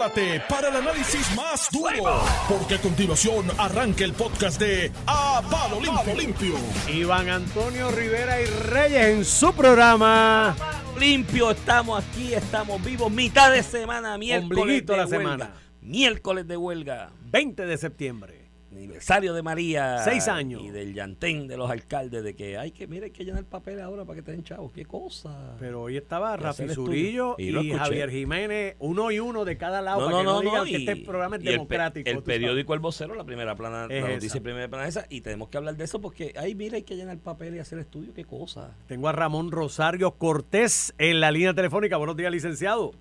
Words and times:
prepárate 0.00 0.40
para 0.48 0.68
el 0.68 0.76
análisis 0.76 1.34
más 1.36 1.68
duro, 1.70 2.22
porque 2.48 2.76
a 2.76 2.80
continuación 2.80 3.46
arranca 3.58 4.02
el 4.04 4.14
podcast 4.14 4.58
de 4.58 4.90
A 5.06 5.42
Palo 5.50 5.78
Limpio. 5.80 6.14
Limpio. 6.14 6.54
Iván 6.88 7.28
Antonio 7.28 7.90
Rivera 7.90 8.40
y 8.40 8.46
Reyes 8.46 9.06
en 9.18 9.24
su 9.26 9.52
programa. 9.52 10.56
Limpio, 10.98 11.50
estamos 11.50 12.02
aquí, 12.02 12.32
estamos 12.32 12.82
vivos, 12.82 13.10
mitad 13.10 13.52
de 13.52 13.62
semana, 13.62 14.16
miércoles 14.16 14.58
Ombliguito 14.58 14.92
de 14.92 14.98
la 14.98 15.04
huelga. 15.06 15.18
semana. 15.18 15.54
Miércoles 15.82 16.46
de 16.48 16.56
huelga, 16.56 17.10
20 17.30 17.66
de 17.66 17.76
septiembre. 17.78 18.39
Aniversario 18.72 19.34
de 19.34 19.42
María. 19.42 19.98
Seis 20.04 20.28
años. 20.28 20.62
Y 20.62 20.70
del 20.70 20.94
llantén 20.94 21.48
de 21.48 21.56
los 21.56 21.70
alcaldes 21.70 22.22
de 22.22 22.34
que 22.34 22.56
hay 22.58 22.70
que, 22.70 22.86
mira, 22.86 23.06
hay 23.06 23.10
que 23.10 23.24
llenar 23.24 23.44
papel 23.44 23.80
ahora 23.80 24.04
para 24.04 24.16
que 24.16 24.22
te 24.22 24.32
den 24.32 24.44
chavos. 24.44 24.72
Qué 24.72 24.84
cosa. 24.86 25.56
Pero 25.58 25.82
hoy 25.82 25.96
estaba 25.96 26.36
Rafi 26.36 26.68
Zurillo 26.68 27.36
y. 27.38 27.70
Javier 27.70 28.10
Jiménez, 28.10 28.76
uno 28.78 29.10
y 29.10 29.20
uno 29.20 29.44
de 29.44 29.56
cada 29.56 29.80
lado, 29.82 30.00
No, 30.00 30.06
para 30.06 30.22
no, 30.22 30.40
que 30.40 30.46
no, 30.46 30.56
no, 30.58 30.64
que 30.64 30.70
y- 30.70 30.74
este 30.76 30.96
programa 30.96 31.36
es 31.36 31.42
el 31.42 31.52
democrático. 31.52 32.08
El, 32.10 32.22
periódico 32.22 32.74
El 32.74 32.80
Vocero, 32.80 33.14
la 33.14 33.24
primera 33.24 33.54
plana, 33.54 33.86
Es 33.88 34.02
la 34.02 34.10
noticia 34.10 34.40
primera 34.40 34.68
plana 34.68 34.86
es 34.88 34.96
esa, 34.96 35.06
y 35.08 35.20
tenemos 35.20 35.48
que 35.48 35.56
hablar 35.56 35.76
de 35.76 35.84
eso 35.84 36.00
porque, 36.00 36.32
ay, 36.36 36.54
mira, 36.54 36.76
hay 36.76 36.82
que 36.82 36.96
llenar 36.96 37.18
papel 37.18 37.56
y 37.56 37.58
hacer 37.58 37.78
estudio, 37.78 38.12
qué 38.14 38.24
cosa. 38.24 38.76
Tengo 38.86 39.08
a 39.08 39.12
Ramón 39.12 39.50
Rosario 39.50 40.12
Cortés 40.12 40.94
en 40.98 41.20
la 41.20 41.30
línea 41.30 41.54
telefónica. 41.54 41.96
Buenos 41.96 42.16
días, 42.16 42.30
licenciado. 42.32 42.92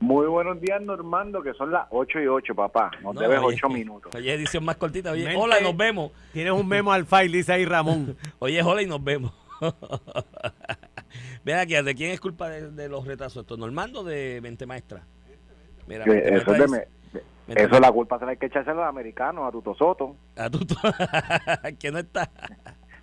Muy 0.00 0.26
buenos 0.28 0.58
días, 0.60 0.80
Normando, 0.80 1.42
que 1.42 1.52
son 1.54 1.70
las 1.72 1.86
8 1.90 2.20
y 2.20 2.26
8, 2.26 2.54
papá. 2.54 2.90
Nos 3.02 3.14
No, 3.14 3.20
debes 3.20 3.38
oye, 3.40 3.56
8 3.56 3.68
minutos. 3.68 4.14
Oye, 4.14 4.32
edición 4.32 4.64
más 4.64 4.76
cortita. 4.76 5.12
Oye, 5.12 5.24
Mente- 5.24 5.38
hola 5.40 5.60
y 5.60 5.62
nos 5.62 5.76
vemos. 5.76 6.10
Tienes 6.32 6.52
un 6.54 6.66
memo 6.66 6.90
al 6.92 7.04
file, 7.04 7.36
dice 7.36 7.52
ahí 7.52 7.66
Ramón. 7.66 8.16
Oye, 8.38 8.62
hola 8.62 8.80
y 8.82 8.86
nos 8.86 9.02
vemos. 9.04 9.32
Ven 11.44 11.56
aquí, 11.58 11.74
¿de 11.74 11.94
quién 11.94 12.12
es 12.12 12.20
culpa 12.20 12.48
de, 12.48 12.70
de 12.70 12.88
los 12.88 13.06
retrasos? 13.06 13.42
¿Esto 13.42 13.56
Normando 13.58 14.02
de 14.02 14.40
Mente 14.42 14.64
Maestra? 14.64 15.04
Mira, 15.86 16.06
Mente 16.06 16.28
eso, 16.28 16.28
es 16.28 16.32
Maestra 16.32 16.52
de 16.54 16.60
dice- 16.60 16.88
me- 17.12 17.20
Mente 17.54 17.64
eso 17.64 17.80
la 17.80 17.92
culpa 17.92 18.18
se 18.18 18.24
la 18.24 18.30
hay 18.30 18.36
que 18.38 18.46
echarse 18.46 18.70
a 18.70 18.74
los 18.74 18.86
americanos, 18.86 19.46
a 19.46 19.50
Tuto 19.50 19.74
Soto. 19.74 20.16
Tú, 20.50 20.58
tú- 20.64 20.76
que 21.78 21.90
no 21.90 21.98
está. 21.98 22.30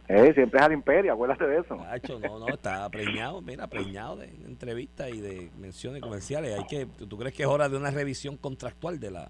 Eh, 0.09 0.33
siempre 0.33 0.59
es 0.59 0.66
al 0.66 0.72
imperio, 0.72 1.13
acuérdate 1.13 1.45
de 1.45 1.59
eso. 1.59 1.75
Macho, 1.75 2.17
no, 2.19 2.39
no, 2.39 2.47
está 2.47 2.89
preñado, 2.89 3.41
mira, 3.41 3.67
preñado 3.67 4.16
de 4.16 4.27
entrevistas 4.45 5.09
y 5.09 5.19
de 5.19 5.52
menciones 5.58 6.02
comerciales. 6.02 6.58
Hay 6.58 6.66
que, 6.66 6.86
¿tú, 6.86 7.17
crees 7.17 7.33
que 7.33 7.44
es 7.44 7.50
hora 7.50 7.67
de 7.67 7.75
una 7.75 7.91
revisión 7.91 8.38
contractual 8.38 9.00
de 9.00 9.11
la 9.11 9.30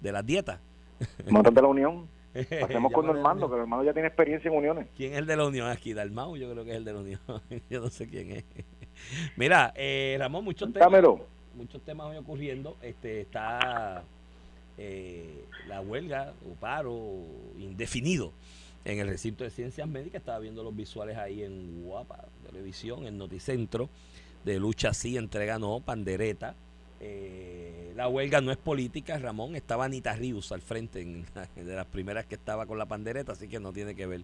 de 0.00 0.12
las 0.12 0.24
dietas? 0.24 0.60
Montate 1.30 1.60
la 1.60 1.68
unión. 1.68 2.08
Hacemos 2.62 2.92
con 2.92 3.06
Normando, 3.06 3.46
la 3.46 3.52
que 3.52 3.58
Normando 3.58 3.84
ya 3.84 3.92
tiene 3.92 4.08
experiencia 4.08 4.50
en 4.50 4.56
uniones. 4.56 4.88
¿Quién 4.96 5.12
es 5.12 5.18
el 5.18 5.26
de 5.26 5.36
la 5.36 5.46
Unión 5.46 5.68
aquí? 5.68 5.92
Dalmau, 5.92 6.36
yo 6.36 6.50
creo 6.50 6.64
que 6.64 6.70
es 6.70 6.76
el 6.76 6.84
de 6.84 6.92
la 6.92 7.00
Unión. 7.00 7.20
yo 7.70 7.80
no 7.80 7.88
sé 7.88 8.08
quién 8.08 8.30
es. 8.30 8.44
Mira, 9.36 9.72
eh, 9.74 10.16
Ramón, 10.18 10.44
muchos 10.44 10.72
temas. 10.72 11.04
Muchos 11.54 11.82
temas 11.82 12.08
hoy 12.08 12.16
ocurriendo. 12.16 12.76
Este 12.82 13.22
está 13.22 14.02
eh, 14.78 15.44
la 15.68 15.80
huelga 15.80 16.32
o 16.46 16.54
paro 16.54 16.94
indefinido 17.58 18.32
en 18.86 19.00
el 19.00 19.08
recinto 19.08 19.44
de 19.44 19.50
ciencias 19.50 19.88
médicas. 19.88 20.20
Estaba 20.20 20.38
viendo 20.38 20.62
los 20.62 20.74
visuales 20.74 21.16
ahí 21.16 21.42
en 21.42 21.82
Guapa 21.82 22.28
Televisión, 22.46 23.06
en 23.06 23.18
Noticentro, 23.18 23.90
de 24.44 24.58
lucha 24.58 24.94
sí, 24.94 25.16
entrega 25.16 25.58
no, 25.58 25.80
pandereta. 25.80 26.54
Eh, 27.00 27.92
la 27.96 28.08
huelga 28.08 28.40
no 28.40 28.52
es 28.52 28.56
política, 28.56 29.18
Ramón. 29.18 29.56
Estaba 29.56 29.84
Anita 29.86 30.14
Rius 30.14 30.52
al 30.52 30.62
frente, 30.62 31.00
en 31.02 31.26
de 31.56 31.74
las 31.74 31.86
primeras 31.86 32.26
que 32.26 32.36
estaba 32.36 32.64
con 32.66 32.78
la 32.78 32.86
pandereta, 32.86 33.32
así 33.32 33.48
que 33.48 33.58
no 33.58 33.72
tiene 33.72 33.94
que 33.94 34.06
ver 34.06 34.22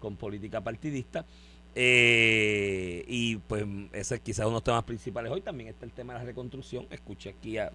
con 0.00 0.16
política 0.16 0.62
partidista. 0.62 1.26
Eh, 1.74 3.04
y 3.06 3.36
pues 3.36 3.66
ese 3.92 4.14
es 4.16 4.20
quizás 4.22 4.46
uno 4.46 4.52
de 4.52 4.54
los 4.54 4.64
temas 4.64 4.84
principales. 4.84 5.30
Hoy 5.30 5.42
también 5.42 5.68
está 5.68 5.84
el 5.84 5.92
tema 5.92 6.14
de 6.14 6.20
la 6.20 6.24
reconstrucción. 6.24 6.86
Escuché 6.90 7.28
aquí 7.30 7.58
a 7.58 7.70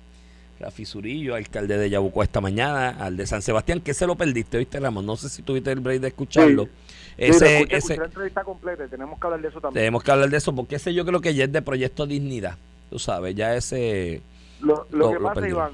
Rafi 0.60 0.86
Zurillo, 0.86 1.36
alcalde 1.36 1.78
de 1.78 1.90
Yabucoa 1.90 2.24
esta 2.24 2.40
mañana, 2.42 2.90
al 2.90 3.18
de 3.18 3.26
San 3.28 3.42
Sebastián, 3.42 3.82
que 3.82 3.94
se 3.94 4.08
lo 4.08 4.16
perdiste, 4.16 4.58
¿viste, 4.58 4.80
Ramón? 4.80 5.06
No 5.06 5.16
sé 5.18 5.30
si 5.30 5.42
tuviste 5.42 5.72
el 5.72 5.80
break 5.82 6.00
de 6.02 6.08
escucharlo. 6.10 6.66
Sí, 6.66 6.70
ese, 7.18 7.58
escuché, 7.58 7.78
ese, 7.78 7.94
escuché 7.94 8.06
entrevista 8.08 8.44
completa 8.44 8.88
tenemos 8.88 9.20
que 9.20 9.28
hablar 9.28 9.42
de 9.42 9.48
eso 9.50 9.60
también. 9.62 9.82
tenemos 9.82 10.04
que 10.04 10.12
hablar 10.12 10.30
de 10.30 10.38
eso, 10.38 10.56
porque 10.56 10.76
ese 10.76 10.94
yo 10.94 11.06
creo 11.06 11.22
que 11.22 11.34
ya 11.36 11.44
es 11.46 11.52
de 11.52 11.62
Proyecto 11.62 12.06
Dignidad. 12.06 12.58
Tú 12.90 12.98
sabes, 13.00 13.36
ya 13.36 13.56
ese... 13.56 14.22
Lo, 14.62 14.88
lo 14.92 15.12
lo- 15.12 15.12
que 15.12 15.20
pasa. 15.20 15.48
Iván, 15.50 15.72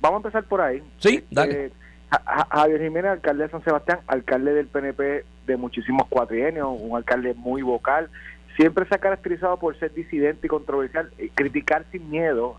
vamos 0.00 0.16
a 0.16 0.28
empezar 0.28 0.44
por 0.44 0.60
ahí. 0.60 0.82
Sí, 0.98 1.16
Este, 1.16 1.26
dale. 1.30 1.72
Ja- 2.10 2.22
Ja- 2.24 2.48
Javier 2.50 2.82
Jiménez, 2.82 3.10
alcalde 3.12 3.44
de 3.44 3.50
San 3.50 3.64
Sebastián, 3.64 3.98
alcalde 4.06 4.52
del 4.54 4.66
PNP 4.68 5.24
de 5.46 5.56
muchísimos 5.56 6.06
cuatrienios, 6.08 6.68
un 6.80 6.96
alcalde 6.96 7.34
muy 7.34 7.62
vocal, 7.62 8.08
siempre 8.56 8.86
se 8.86 8.94
ha 8.94 8.98
caracterizado 8.98 9.56
por 9.58 9.76
ser 9.78 9.92
disidente 9.94 10.46
y 10.46 10.50
controversial, 10.50 11.10
eh, 11.18 11.30
criticar 11.34 11.84
sin 11.90 12.08
miedo 12.10 12.56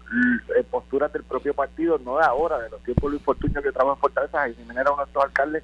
eh, 0.58 0.64
posturas 0.70 1.12
del 1.14 1.24
propio 1.24 1.54
partido, 1.54 1.98
no 2.00 2.18
de 2.18 2.26
ahora, 2.26 2.60
de 2.60 2.70
los 2.70 2.82
tiempos 2.84 3.12
Luis 3.12 3.24
Fortuño 3.24 3.62
que 3.62 3.72
trabaja 3.72 3.96
en 3.96 4.02
Fortaleza, 4.02 4.50
Jiménez 4.50 4.78
era 4.78 4.92
uno 4.92 5.04
de 5.04 5.08
estos 5.08 5.24
alcaldes 5.24 5.64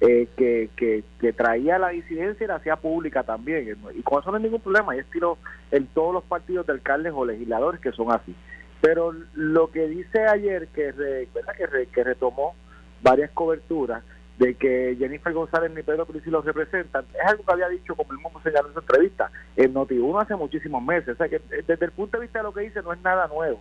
eh, 0.00 0.28
que, 0.36 0.68
que, 0.76 1.04
que 1.20 1.32
traía 1.32 1.78
la 1.78 1.90
disidencia 1.90 2.44
y 2.44 2.48
la 2.48 2.56
hacía 2.56 2.76
pública 2.76 3.22
también, 3.22 3.78
y 3.94 4.02
con 4.02 4.20
eso 4.20 4.30
no 4.30 4.36
hay 4.36 4.42
ningún 4.42 4.60
problema, 4.60 4.92
hay 4.92 4.98
estilo 4.98 5.38
en 5.70 5.86
todos 5.86 6.12
los 6.12 6.24
partidos 6.24 6.66
de 6.66 6.72
alcaldes 6.72 7.12
o 7.14 7.24
legisladores 7.24 7.80
que 7.80 7.92
son 7.92 8.10
así. 8.12 8.34
Pero 8.80 9.14
lo 9.34 9.70
que 9.70 9.86
dice 9.86 10.26
ayer, 10.26 10.66
que, 10.74 10.90
re- 10.90 11.28
¿verdad? 11.32 11.54
que, 11.56 11.66
re- 11.66 11.86
que 11.86 12.02
retomó 12.02 12.54
varias 13.00 13.30
coberturas 13.30 14.02
de 14.38 14.54
que 14.54 14.96
Jennifer 14.98 15.32
González 15.32 15.70
ni 15.72 15.82
Pedro 15.82 16.06
Cruz 16.06 16.26
los 16.26 16.44
representan, 16.44 17.04
es 17.14 17.30
algo 17.30 17.44
que 17.44 17.52
había 17.52 17.68
dicho, 17.68 17.94
como 17.94 18.12
él 18.12 18.18
mismo 18.18 18.40
señaló 18.42 18.68
en 18.68 18.74
su 18.74 18.80
entrevista, 18.80 19.30
en 19.56 19.74
Noti1 19.74 20.22
hace 20.22 20.36
muchísimos 20.36 20.82
meses. 20.82 21.10
O 21.10 21.16
sea 21.16 21.28
que 21.28 21.36
eh, 21.36 21.64
desde 21.66 21.84
el 21.84 21.92
punto 21.92 22.18
de 22.18 22.22
vista 22.22 22.38
de 22.38 22.44
lo 22.44 22.52
que 22.52 22.62
dice 22.62 22.82
no 22.82 22.92
es 22.92 23.00
nada 23.02 23.28
nuevo. 23.28 23.60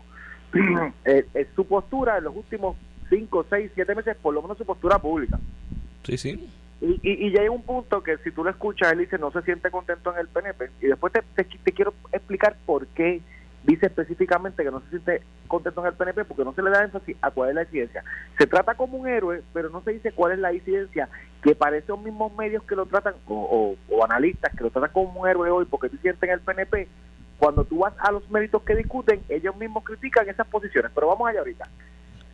Eh, 1.05 1.25
eh, 1.33 1.47
su 1.55 1.65
postura 1.65 2.17
en 2.17 2.25
los 2.25 2.35
últimos 2.35 2.75
5, 3.09 3.45
6, 3.49 3.71
7 3.73 3.95
meses, 3.95 4.17
por 4.21 4.33
lo 4.33 4.41
menos 4.41 4.57
su 4.57 4.65
postura 4.65 4.99
pública. 4.99 5.39
Sí, 6.03 6.17
sí. 6.17 6.49
Y, 6.81 6.99
y, 7.01 7.27
y 7.27 7.31
ya 7.31 7.41
hay 7.41 7.47
un 7.47 7.63
punto 7.63 8.03
que 8.03 8.17
si 8.17 8.31
tú 8.31 8.43
lo 8.43 8.49
escuchas, 8.49 8.91
él 8.91 8.99
dice 8.99 9.17
no 9.17 9.31
se 9.31 9.41
siente 9.43 9.71
contento 9.71 10.13
en 10.13 10.19
el 10.19 10.27
PNP. 10.27 10.71
Y 10.81 10.87
después 10.87 11.13
te, 11.13 11.21
te, 11.35 11.43
te 11.43 11.71
quiero 11.71 11.93
explicar 12.11 12.57
por 12.65 12.87
qué 12.87 13.21
dice 13.63 13.87
específicamente 13.87 14.63
que 14.63 14.71
no 14.71 14.81
se 14.81 14.89
siente 14.89 15.21
contento 15.47 15.81
en 15.81 15.87
el 15.87 15.93
PNP, 15.93 16.25
porque 16.25 16.43
no 16.43 16.53
se 16.53 16.61
le 16.61 16.71
da 16.71 16.83
énfasis 16.83 17.15
a 17.21 17.31
cuál 17.31 17.49
es 17.49 17.55
la 17.55 17.63
incidencia. 17.63 18.03
Se 18.37 18.47
trata 18.47 18.75
como 18.75 18.97
un 18.97 19.07
héroe, 19.07 19.43
pero 19.53 19.69
no 19.69 19.81
se 19.83 19.91
dice 19.91 20.11
cuál 20.11 20.33
es 20.33 20.39
la 20.39 20.53
incidencia, 20.53 21.09
que 21.43 21.55
para 21.55 21.77
esos 21.77 22.01
mismos 22.01 22.35
medios 22.35 22.63
que 22.63 22.75
lo 22.75 22.85
tratan, 22.85 23.15
o, 23.27 23.75
analistas 24.03 24.55
que 24.55 24.63
lo 24.63 24.71
tratan 24.71 24.91
como 24.91 25.21
un 25.21 25.27
héroe 25.27 25.49
hoy, 25.49 25.65
porque 25.65 25.89
sientes 25.89 26.23
en 26.23 26.31
el 26.31 26.41
PNP, 26.41 26.87
cuando 27.37 27.63
tú 27.63 27.79
vas 27.79 27.93
a 27.99 28.11
los 28.11 28.29
méritos 28.29 28.61
que 28.63 28.75
discuten, 28.75 29.21
ellos 29.29 29.55
mismos 29.55 29.83
critican 29.83 30.29
esas 30.29 30.47
posiciones. 30.47 30.91
Pero 30.93 31.07
vamos 31.07 31.27
allá 31.27 31.39
ahorita. 31.39 31.67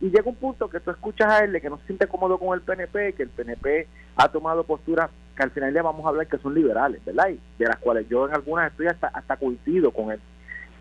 Y 0.00 0.10
llega 0.10 0.28
un 0.28 0.36
punto 0.36 0.68
que 0.68 0.80
tú 0.80 0.90
escuchas 0.90 1.32
a 1.32 1.44
él 1.44 1.52
de 1.52 1.60
que 1.60 1.70
no 1.70 1.78
se 1.78 1.86
siente 1.86 2.06
cómodo 2.06 2.38
con 2.38 2.54
el 2.54 2.60
PNP, 2.60 3.14
que 3.14 3.22
el 3.24 3.30
PNP 3.30 3.88
ha 4.16 4.28
tomado 4.28 4.64
posturas 4.64 5.10
que 5.34 5.42
al 5.42 5.50
final 5.50 5.72
ya 5.72 5.82
vamos 5.82 6.04
a 6.04 6.10
hablar 6.10 6.26
que 6.26 6.38
son 6.38 6.54
liberales, 6.54 7.04
¿verdad? 7.04 7.30
Y 7.30 7.40
de 7.58 7.66
las 7.66 7.78
cuales 7.78 8.08
yo 8.08 8.28
en 8.28 8.34
algunas 8.34 8.70
estoy 8.70 8.86
hasta, 8.86 9.08
hasta 9.08 9.36
coincido 9.36 9.90
con 9.92 10.12
él. 10.12 10.20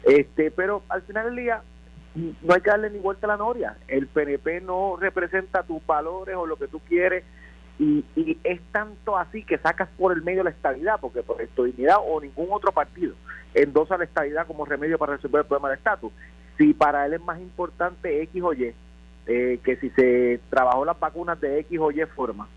Este, 0.07 0.51
pero 0.51 0.83
al 0.87 1.01
final 1.01 1.25
del 1.25 1.35
día 1.35 1.61
no 2.15 2.53
hay 2.53 2.61
que 2.61 2.69
darle 2.69 2.89
ni 2.89 2.99
vuelta 2.99 3.27
a 3.27 3.31
la 3.31 3.37
noria. 3.37 3.77
El 3.87 4.07
PNP 4.07 4.61
no 4.61 4.95
representa 4.95 5.63
tus 5.63 5.85
valores 5.85 6.35
o 6.35 6.45
lo 6.45 6.55
que 6.55 6.67
tú 6.67 6.79
quieres 6.79 7.23
y, 7.79 8.03
y 8.15 8.39
es 8.43 8.59
tanto 8.71 9.17
así 9.17 9.43
que 9.43 9.57
sacas 9.59 9.89
por 9.97 10.13
el 10.13 10.23
medio 10.23 10.43
la 10.43 10.49
estabilidad, 10.49 10.99
porque 10.99 11.21
por 11.21 11.37
dignidad 11.65 11.97
o 12.03 12.19
ningún 12.19 12.47
otro 12.51 12.71
partido 12.71 13.13
endosa 13.53 13.97
la 13.97 14.05
estabilidad 14.05 14.47
como 14.47 14.65
remedio 14.65 14.97
para 14.97 15.15
resolver 15.15 15.41
el 15.41 15.47
problema 15.47 15.69
del 15.69 15.77
estatus. 15.77 16.11
Si 16.57 16.73
para 16.73 17.05
él 17.05 17.13
es 17.13 17.21
más 17.21 17.39
importante 17.39 18.21
X 18.23 18.41
o 18.43 18.53
Y, 18.53 18.73
eh, 19.27 19.59
que 19.63 19.75
si 19.77 19.89
se 19.91 20.39
trabajó 20.49 20.85
las 20.85 20.99
vacunas 20.99 21.39
de 21.39 21.59
X 21.59 21.79
o 21.79 21.91
Y 21.91 22.03
forma, 22.15 22.47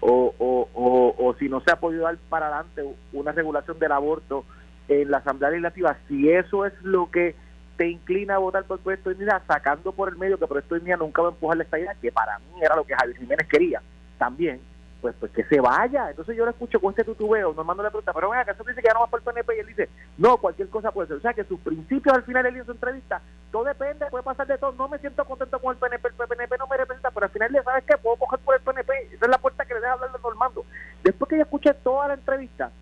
o, 0.00 0.34
o, 0.38 0.68
o, 0.72 1.14
o 1.18 1.34
si 1.34 1.48
no 1.48 1.60
se 1.60 1.72
ha 1.72 1.76
podido 1.76 2.04
dar 2.04 2.16
para 2.30 2.46
adelante 2.46 2.82
una 3.12 3.32
regulación 3.32 3.78
del 3.78 3.92
aborto 3.92 4.46
en 4.90 5.10
la 5.10 5.18
Asamblea 5.18 5.50
Legislativa, 5.50 5.96
si 6.08 6.30
eso 6.30 6.66
es 6.66 6.72
lo 6.82 7.10
que 7.10 7.36
te 7.76 7.88
inclina 7.88 8.34
a 8.34 8.38
votar 8.38 8.64
por 8.64 8.80
Proyecto 8.80 9.08
de 9.08 9.14
Dignidad, 9.14 9.42
sacando 9.46 9.92
por 9.92 10.08
el 10.08 10.16
medio 10.16 10.36
que 10.36 10.48
Proyecto 10.48 10.74
de 10.74 10.80
Dignidad 10.80 10.98
nunca 10.98 11.22
va 11.22 11.28
a 11.28 11.30
empujar 11.30 11.56
la 11.56 11.62
estabilidad, 11.62 11.96
que 12.02 12.10
para 12.10 12.38
mí 12.40 12.60
era 12.60 12.74
lo 12.74 12.84
que 12.84 12.94
Javier 12.94 13.16
Jiménez 13.16 13.46
quería 13.48 13.80
también, 14.18 14.60
pues 15.00 15.14
pues 15.18 15.30
que 15.30 15.44
se 15.44 15.60
vaya. 15.60 16.10
Entonces 16.10 16.36
yo 16.36 16.44
lo 16.44 16.50
escucho 16.50 16.80
con 16.80 16.90
este 16.90 17.04
tutubeo, 17.04 17.54
Normando 17.54 17.84
le 17.84 17.90
pregunta, 17.90 18.12
pero 18.12 18.30
venga, 18.30 18.52
eso 18.52 18.64
dice 18.64 18.82
que 18.82 18.88
ya 18.88 18.94
no 18.94 19.00
va 19.00 19.06
por 19.06 19.20
el 19.20 19.24
PNP, 19.24 19.56
y 19.56 19.60
él 19.60 19.66
dice, 19.68 19.88
no, 20.18 20.38
cualquier 20.38 20.68
cosa 20.68 20.90
puede 20.90 21.06
ser. 21.06 21.18
O 21.18 21.20
sea 21.20 21.32
que 21.32 21.44
sus 21.44 21.60
principios 21.60 22.14
al 22.14 22.24
final 22.24 22.44
él 22.46 22.56
en 22.56 22.66
su 22.66 22.72
entrevista, 22.72 23.22
todo 23.52 23.64
depende, 23.64 24.06
puede 24.10 24.24
pasar 24.24 24.48
de 24.48 24.58
todo. 24.58 24.72
No 24.72 24.88
me 24.88 24.98
siento 24.98 25.24
contento 25.24 25.60
con 25.60 25.72
el 25.72 25.78
PNP, 25.78 26.08
el 26.08 26.28
PNP 26.28 26.58
no 26.58 26.66
me 26.66 26.76
representa, 26.76 27.12
pero 27.12 27.26
al 27.26 27.32
final 27.32 27.52
le 27.52 27.62
sabes 27.62 27.84
que 27.84 27.96
puedo 27.96 28.16
coger 28.16 28.40
por 28.40 28.56
el 28.56 28.60
PNP. 28.60 28.92
Esa 29.14 29.24
es 29.24 29.30
la 29.30 29.38
puerta 29.38 29.64
que 29.64 29.74
le 29.74 29.80
deja 29.80 29.92
hablar 29.92 30.10
de 30.10 30.18
Normando. 30.18 30.64
Después 31.04 31.28
que 31.28 31.36
yo 31.36 31.42
escuché 31.42 31.72
toda 31.74 32.08
la 32.08 32.14
entrevista, 32.14 32.72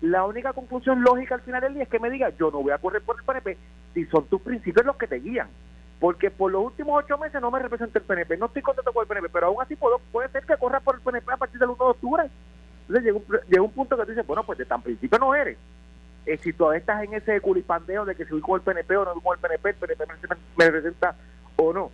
la 0.00 0.24
única 0.24 0.52
conclusión 0.52 1.02
lógica 1.02 1.36
al 1.36 1.40
final 1.42 1.62
del 1.62 1.74
día 1.74 1.84
es 1.84 1.88
que 1.88 1.98
me 1.98 2.10
diga, 2.10 2.30
yo 2.30 2.50
no 2.50 2.62
voy 2.62 2.72
a 2.72 2.78
correr 2.78 3.02
por 3.02 3.16
el 3.16 3.24
PNP 3.24 3.56
si 3.94 4.04
son 4.06 4.26
tus 4.26 4.40
principios 4.42 4.84
los 4.84 4.96
que 4.96 5.06
te 5.06 5.20
guían. 5.20 5.48
Porque 6.00 6.30
por 6.30 6.52
los 6.52 6.64
últimos 6.64 7.02
ocho 7.02 7.16
meses 7.16 7.40
no 7.40 7.50
me 7.50 7.60
representa 7.60 7.98
el 7.98 8.04
PNP, 8.04 8.36
no 8.36 8.46
estoy 8.46 8.62
contento 8.62 8.92
con 8.92 9.02
el 9.02 9.08
PNP, 9.08 9.28
pero 9.32 9.46
aún 9.46 9.62
así 9.62 9.76
puede 9.76 10.28
ser 10.28 10.44
que 10.44 10.56
corra 10.56 10.80
por 10.80 10.96
el 10.96 11.00
PNP 11.00 11.32
a 11.32 11.36
partir 11.36 11.58
del 11.58 11.70
1 11.70 11.84
de 11.84 11.90
octubre. 11.90 12.30
Entonces 12.88 13.04
llega 13.04 13.16
un, 13.16 13.40
llega 13.48 13.62
un 13.62 13.70
punto 13.70 13.96
que 13.96 14.02
tú 14.02 14.10
dices, 14.10 14.26
bueno, 14.26 14.44
pues 14.44 14.58
de 14.58 14.66
tan 14.66 14.82
principio 14.82 15.18
no 15.18 15.34
eres. 15.34 15.56
Eh, 16.26 16.38
si 16.42 16.52
todavía 16.52 16.80
estás 16.80 17.02
en 17.04 17.14
ese 17.14 17.40
culipandeo 17.40 18.04
de 18.04 18.14
que 18.14 18.24
si 18.24 18.32
voy 18.32 18.60
el 18.60 18.62
PNP 18.62 18.96
o 18.96 19.04
no 19.04 19.14
voy 19.14 19.38
con 19.38 19.52
el 19.52 19.58
PNP, 19.58 19.68
el 19.70 19.96
PNP 19.96 20.36
me 20.56 20.64
representa 20.64 21.16
o 21.56 21.72
no. 21.72 21.90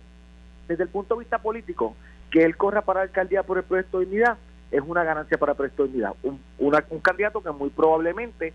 desde 0.67 0.83
el 0.83 0.89
punto 0.89 1.15
de 1.15 1.19
vista 1.19 1.37
político, 1.37 1.95
que 2.29 2.43
él 2.43 2.57
corra 2.57 2.81
para 2.81 3.01
la 3.01 3.03
alcaldía 3.03 3.43
por 3.43 3.57
el 3.57 3.63
proyecto 3.63 3.99
de 3.99 4.05
dignidad 4.05 4.37
es 4.71 4.81
una 4.85 5.03
ganancia 5.03 5.37
para 5.37 5.53
de 5.53 5.69
dignidad. 5.77 6.13
Un, 6.23 6.39
un 6.59 6.99
candidato 6.99 7.43
que 7.43 7.51
muy 7.51 7.69
probablemente 7.69 8.53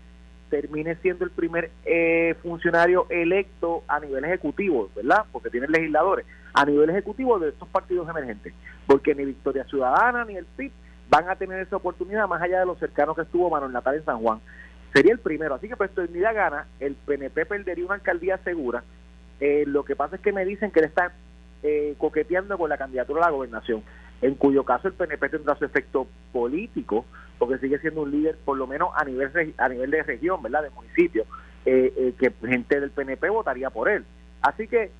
termine 0.49 0.95
siendo 0.95 1.25
el 1.25 1.31
primer 1.31 1.71
eh, 1.85 2.35
funcionario 2.41 3.05
electo 3.09 3.83
a 3.87 3.99
nivel 3.99 4.23
ejecutivo, 4.25 4.89
¿verdad? 4.95 5.25
Porque 5.31 5.49
tienen 5.49 5.71
legisladores, 5.71 6.25
a 6.53 6.65
nivel 6.65 6.89
ejecutivo 6.89 7.37
de 7.39 7.49
estos 7.49 7.67
partidos 7.67 8.09
emergentes. 8.09 8.53
Porque 8.85 9.13
ni 9.13 9.25
Victoria 9.25 9.65
Ciudadana 9.65 10.25
ni 10.25 10.35
el 10.35 10.45
PIB 10.45 10.71
van 11.09 11.29
a 11.29 11.35
tener 11.35 11.59
esa 11.59 11.75
oportunidad 11.75 12.27
más 12.27 12.41
allá 12.41 12.61
de 12.61 12.65
los 12.65 12.79
cercanos 12.79 13.15
que 13.15 13.23
estuvo 13.23 13.49
Manuel 13.49 13.73
Natal 13.73 13.95
en 13.95 14.05
San 14.05 14.19
Juan. 14.19 14.39
Sería 14.93 15.13
el 15.13 15.19
primero. 15.19 15.55
Así 15.55 15.67
que 15.67 15.75
Proyecto 15.75 16.01
de 16.01 16.07
Dignidad 16.07 16.33
gana, 16.33 16.67
el 16.79 16.95
PNP 16.95 17.45
perdería 17.45 17.85
una 17.85 17.95
alcaldía 17.95 18.37
segura. 18.39 18.83
Eh, 19.39 19.65
lo 19.67 19.85
que 19.85 19.95
pasa 19.95 20.15
es 20.15 20.21
que 20.21 20.31
me 20.31 20.45
dicen 20.45 20.71
que 20.71 20.79
él 20.79 20.85
está 20.85 21.11
eh, 21.63 21.95
coqueteando 21.97 22.57
con 22.57 22.69
la 22.69 22.77
candidatura 22.77 23.21
a 23.21 23.25
la 23.25 23.35
gobernación, 23.35 23.83
en 24.21 24.35
cuyo 24.35 24.63
caso 24.63 24.87
el 24.87 24.93
PNP 24.93 25.29
tendrá 25.29 25.55
su 25.55 25.65
efecto 25.65 26.07
político, 26.31 27.05
porque 27.37 27.59
sigue 27.59 27.79
siendo 27.79 28.01
un 28.01 28.11
líder, 28.11 28.37
por 28.43 28.57
lo 28.57 28.67
menos 28.67 28.89
a 28.95 29.05
nivel 29.05 29.31
a 29.57 29.69
nivel 29.69 29.91
de 29.91 30.03
región, 30.03 30.41
¿verdad? 30.41 30.63
De 30.63 30.69
municipio, 30.71 31.25
eh, 31.65 31.93
eh, 31.95 32.13
que 32.17 32.31
gente 32.47 32.79
del 32.79 32.91
PNP 32.91 33.29
votaría 33.29 33.69
por 33.69 33.89
él. 33.89 34.05
Así 34.41 34.67
que 34.67 34.91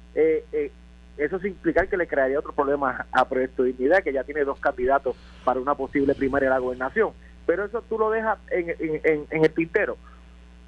eso 1.18 1.40
sin 1.40 1.52
implicar 1.52 1.88
que 1.88 1.98
le 1.98 2.08
crearía 2.08 2.40
otro 2.40 2.54
problema 2.54 3.08
a 3.12 3.28
Proyecto 3.28 3.64
Dignidad, 3.64 4.04
que 4.04 4.14
ya 4.14 4.24
tiene 4.24 4.44
dos 4.44 4.60
candidatos 4.60 5.16
para 5.44 5.60
una 5.60 5.76
posible 5.76 6.14
primaria 6.14 6.50
de 6.50 6.56
la 6.56 6.60
gobernación. 6.60 7.12
Pero 7.46 7.66
eso 7.66 7.82
tú 7.88 7.98
lo 7.98 8.12
dejas 8.12 8.38
en, 8.52 8.70
en, 8.80 9.26
en 9.30 9.44
el 9.44 9.52
tintero. 9.52 9.98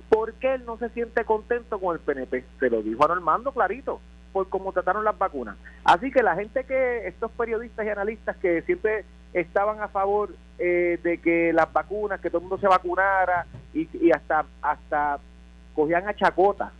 ¿Por 0.10 0.34
qué 0.34 0.56
él 0.56 0.66
no 0.66 0.78
se 0.78 0.90
siente 0.90 1.24
contento 1.24 1.80
con 1.80 1.96
el 1.96 2.00
PNP? 2.00 2.44
Se 2.60 2.70
lo 2.70 2.82
dijo 2.82 3.06
a 3.06 3.10
Normando 3.10 3.52
clarito 3.52 4.00
por 4.32 4.50
cómo 4.50 4.72
trataron 4.72 5.04
las 5.04 5.18
vacunas. 5.18 5.58
Así 5.84 6.12
que 6.12 6.24
la 6.24 6.36
gente 6.36 6.64
que, 6.64 7.08
estos 7.08 7.32
periodistas 7.32 7.86
y 7.86 7.90
analistas 7.90 8.38
que 8.38 8.62
siempre 8.64 9.06
estaban 9.34 9.82
a 9.82 9.88
favor 9.88 10.36
eh, 10.58 11.00
de 11.04 11.20
que 11.20 11.54
las 11.54 11.72
vacunas, 11.72 12.20
que 12.20 12.30
todo 12.30 12.40
el 12.40 12.44
mundo 12.44 12.58
se 12.58 12.68
vacunara 12.68 13.46
y, 13.74 14.12
hasta 14.12 14.46
hasta 14.62 15.20
cogían 15.76 16.08
a 16.08 16.16
chacota 16.16 16.72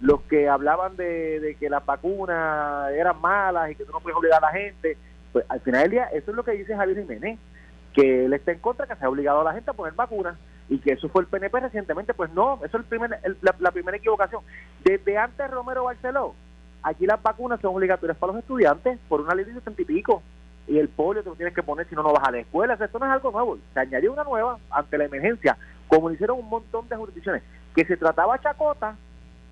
los 0.00 0.22
que 0.22 0.48
hablaban 0.48 0.96
de, 0.96 1.56
que 1.58 1.70
las 1.70 1.84
vacunas 1.84 2.92
eran 2.92 3.20
malas 3.20 3.70
y 3.70 3.74
que 3.74 3.84
tú 3.84 3.92
no 3.92 4.00
puedes 4.00 4.16
obligar 4.16 4.44
a 4.44 4.52
la 4.52 4.52
gente, 4.52 4.96
pues 5.32 5.44
al 5.48 5.60
final 5.60 5.82
del 5.82 5.90
día 5.90 6.04
eso 6.12 6.30
es 6.30 6.36
lo 6.36 6.44
que 6.44 6.52
dice 6.52 6.76
Javier 6.76 7.00
Jiménez, 7.00 7.38
que 7.94 8.26
él 8.26 8.32
está 8.34 8.52
en 8.52 8.58
contra, 8.58 8.86
que 8.86 8.94
se 8.94 9.04
ha 9.04 9.08
obligado 9.08 9.40
a 9.40 9.44
la 9.44 9.54
gente 9.54 9.70
a 9.70 9.74
poner 9.74 9.94
vacunas 9.94 10.36
y 10.68 10.78
que 10.78 10.92
eso 10.92 11.08
fue 11.08 11.22
el 11.22 11.28
PNP 11.28 11.60
recientemente, 11.60 12.12
pues 12.12 12.30
no, 12.32 12.56
eso 12.56 12.66
es 12.66 12.74
el 12.74 12.84
primer, 12.84 13.10
la, 13.40 13.54
la 13.58 13.70
primera 13.70 13.96
equivocación. 13.96 14.42
Desde 14.84 15.16
antes 15.16 15.50
Romero 15.50 15.84
Barceló, 15.84 16.34
Aquí 16.86 17.04
las 17.04 17.20
vacunas 17.20 17.60
son 17.60 17.74
obligatorias 17.74 18.16
para 18.16 18.32
los 18.32 18.42
estudiantes 18.42 18.96
por 19.08 19.20
una 19.20 19.34
ley 19.34 19.44
de 19.44 19.54
70 19.54 19.82
y 19.82 19.84
pico. 19.84 20.22
Y 20.68 20.78
el 20.78 20.88
polio 20.88 21.20
te 21.24 21.28
lo 21.28 21.34
tienes 21.34 21.52
que 21.52 21.64
poner 21.64 21.88
si 21.88 21.96
no, 21.96 22.04
no 22.04 22.12
vas 22.12 22.28
a 22.28 22.30
la 22.30 22.38
escuela. 22.38 22.74
esto 22.74 23.00
no 23.00 23.06
es 23.06 23.12
algo 23.12 23.32
nuevo. 23.32 23.58
Se 23.74 23.80
añadió 23.80 24.12
una 24.12 24.22
nueva 24.22 24.60
ante 24.70 24.96
la 24.96 25.06
emergencia, 25.06 25.58
como 25.88 26.12
hicieron 26.12 26.38
un 26.38 26.48
montón 26.48 26.88
de 26.88 26.94
jurisdicciones, 26.94 27.42
que 27.74 27.84
se 27.84 27.96
trataba 27.96 28.40
chacota 28.40 28.96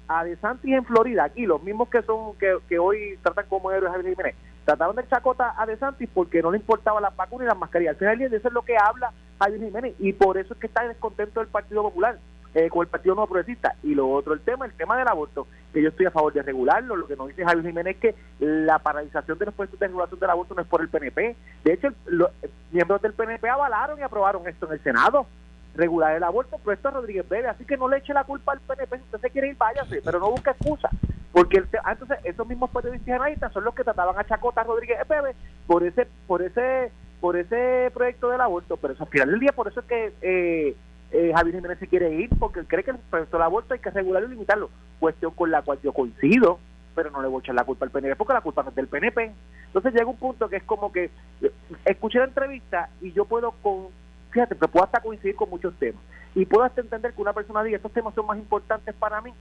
a 0.06 0.22
De 0.22 0.36
Santis 0.36 0.74
en 0.74 0.84
Florida, 0.84 1.24
aquí 1.24 1.44
los 1.44 1.60
mismos 1.60 1.88
que 1.88 2.02
son 2.02 2.36
que, 2.38 2.56
que 2.68 2.78
hoy 2.78 3.18
tratan 3.20 3.46
como 3.48 3.72
héroes 3.72 3.92
a 3.92 3.96
Jiménez, 3.96 4.36
trataron 4.64 4.94
de 4.94 5.08
chacota 5.08 5.54
a 5.60 5.66
De 5.66 5.76
Santis 5.76 6.08
porque 6.14 6.40
no 6.40 6.52
le 6.52 6.58
importaba 6.58 7.00
las 7.00 7.16
vacunas 7.16 7.46
y 7.46 7.48
las 7.48 7.58
mascarillas. 7.58 7.94
Al 7.94 7.98
final 7.98 8.32
eso 8.32 8.46
es 8.46 8.54
lo 8.54 8.62
que 8.62 8.76
habla 8.76 9.12
Javier 9.40 9.60
Jiménez 9.60 9.94
y 9.98 10.12
por 10.12 10.38
eso 10.38 10.54
es 10.54 10.60
que 10.60 10.68
está 10.68 10.86
descontento 10.86 11.40
del 11.40 11.48
Partido 11.48 11.82
Popular 11.82 12.16
eh, 12.54 12.68
con 12.68 12.82
el 12.82 12.88
Partido 12.88 13.14
No 13.14 13.26
Progresista. 13.26 13.74
Y 13.82 13.94
lo 13.94 14.08
otro, 14.10 14.32
el 14.32 14.40
tema, 14.40 14.66
el 14.66 14.72
tema 14.72 14.96
del 14.96 15.08
aborto, 15.08 15.46
que 15.72 15.82
yo 15.82 15.88
estoy 15.88 16.06
a 16.06 16.10
favor 16.10 16.32
de 16.32 16.42
regularlo. 16.42 16.96
Lo 16.96 17.06
que 17.06 17.16
nos 17.16 17.28
dice 17.28 17.44
Javier 17.44 17.66
Jiménez 17.66 17.96
es 17.96 18.00
que 18.00 18.14
la 18.38 18.78
paralización 18.78 19.38
de 19.38 19.46
los 19.46 19.54
puestos 19.54 19.78
de 19.78 19.86
regulación 19.86 20.20
del 20.20 20.30
aborto 20.30 20.54
no 20.54 20.62
es 20.62 20.68
por 20.68 20.80
el 20.80 20.88
PNP. 20.88 21.36
De 21.64 21.72
hecho, 21.72 21.88
los 22.06 22.30
miembros 22.70 23.02
del 23.02 23.12
PNP 23.12 23.48
avalaron 23.48 23.98
y 23.98 24.02
aprobaron 24.02 24.46
esto 24.48 24.66
en 24.66 24.72
el 24.72 24.82
Senado 24.82 25.26
regular 25.74 26.14
el 26.14 26.22
aborto, 26.22 26.58
pero 26.62 26.72
esto 26.72 26.88
es 26.88 26.94
Rodríguez 26.94 27.28
Bebe, 27.28 27.48
así 27.48 27.64
que 27.64 27.76
no 27.76 27.88
le 27.88 27.98
eche 27.98 28.14
la 28.14 28.24
culpa 28.24 28.52
al 28.52 28.60
PNP, 28.60 28.96
si 28.96 29.02
usted 29.04 29.20
se 29.20 29.30
quiere 29.30 29.48
ir, 29.48 29.56
váyase, 29.56 30.00
pero 30.04 30.20
no 30.20 30.30
busque 30.30 30.50
excusa, 30.50 30.88
porque 31.32 31.58
el 31.58 31.68
ah, 31.82 31.92
entonces 31.92 32.18
esos 32.24 32.46
mismos 32.46 32.70
periodistas 32.70 33.16
analistas 33.16 33.52
son 33.52 33.64
los 33.64 33.74
que 33.74 33.84
trataban 33.84 34.18
a 34.18 34.24
Chacota 34.24 34.60
a 34.60 34.64
Rodríguez 34.64 34.98
Bebe 35.08 35.34
por 35.66 35.82
ese, 35.82 36.06
por 36.26 36.42
ese, 36.42 36.92
por 37.20 37.36
ese 37.36 37.90
proyecto 37.92 38.30
del 38.30 38.40
aborto, 38.40 38.76
pero 38.76 38.94
eso, 38.94 39.04
al 39.04 39.10
final 39.10 39.30
del 39.30 39.40
día 39.40 39.52
por 39.52 39.68
eso 39.68 39.80
es 39.80 39.86
que 39.86 40.12
eh, 40.22 40.76
eh, 41.10 41.32
Javier 41.34 41.56
Jiménez 41.56 41.78
se 41.78 41.88
quiere 41.88 42.12
ir 42.14 42.30
porque 42.38 42.64
cree 42.64 42.84
que 42.84 42.92
el 42.92 42.98
proyecto 42.98 43.36
del 43.36 43.44
aborto 43.44 43.74
hay 43.74 43.80
que 43.80 43.90
regularlo 43.90 44.28
y 44.28 44.32
limitarlo. 44.32 44.70
Cuestión 44.98 45.32
con 45.32 45.50
la 45.50 45.62
cual 45.62 45.78
yo 45.82 45.92
coincido, 45.92 46.58
pero 46.94 47.10
no 47.10 47.22
le 47.22 47.28
voy 47.28 47.38
a 47.38 47.40
echar 47.40 47.54
la 47.54 47.64
culpa 47.64 47.84
al 47.84 47.90
PNP 47.90 48.16
porque 48.16 48.34
la 48.34 48.40
culpa 48.40 48.62
no 48.62 48.70
es 48.70 48.74
del 48.74 48.88
PNP. 48.88 49.32
Entonces 49.66 49.92
llega 49.92 50.06
un 50.06 50.16
punto 50.16 50.48
que 50.48 50.56
es 50.56 50.64
como 50.64 50.92
que 50.92 51.10
eh, 51.42 51.52
escuché 51.84 52.18
la 52.18 52.24
entrevista 52.24 52.90
y 53.00 53.12
yo 53.12 53.24
puedo 53.24 53.52
con, 53.62 53.88
fíjate, 54.30 54.54
pero 54.54 54.70
puedo 54.70 54.84
hasta 54.84 55.00
coincidir 55.00 55.36
con 55.36 55.50
muchos 55.50 55.74
temas. 55.74 56.02
Y 56.34 56.46
puedo 56.46 56.64
hasta 56.64 56.80
entender 56.80 57.12
que 57.12 57.22
una 57.22 57.32
persona 57.32 57.62
diga, 57.62 57.76
estos 57.76 57.92
temas 57.92 58.14
son 58.14 58.26
más 58.26 58.38
importantes 58.38 58.94
para 58.94 59.20
mí 59.20 59.32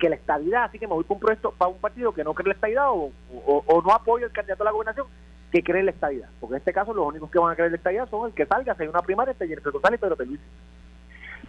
que 0.00 0.08
la 0.08 0.16
estabilidad, 0.16 0.64
así 0.64 0.78
que 0.78 0.88
me 0.88 0.94
voy 0.94 1.04
con 1.04 1.16
un 1.16 1.20
proyecto 1.20 1.52
para 1.52 1.70
un 1.70 1.78
partido 1.78 2.12
que 2.12 2.24
no 2.24 2.34
cree 2.34 2.48
la 2.48 2.54
estabilidad 2.54 2.88
o, 2.90 3.12
o, 3.46 3.82
no 3.82 3.92
apoyo 3.92 4.26
el 4.26 4.32
candidato 4.32 4.62
a 4.62 4.64
la 4.64 4.72
gobernación 4.72 5.06
que 5.50 5.62
cree 5.62 5.82
la 5.82 5.90
estabilidad. 5.90 6.28
Porque 6.40 6.54
en 6.54 6.58
este 6.58 6.72
caso 6.72 6.94
los 6.94 7.06
únicos 7.06 7.30
que 7.30 7.38
van 7.38 7.52
a 7.52 7.56
creer 7.56 7.70
la 7.70 7.76
estabilidad 7.76 8.08
son 8.08 8.28
el 8.28 8.34
que 8.34 8.46
salga, 8.46 8.74
si 8.74 8.82
hay 8.82 8.88
una 8.88 9.02
primaria, 9.02 9.32
este 9.32 9.48
Jennifer 9.48 9.72
González 9.72 9.98
y 9.98 10.02
Pedro 10.02 10.24
Luis 10.24 10.40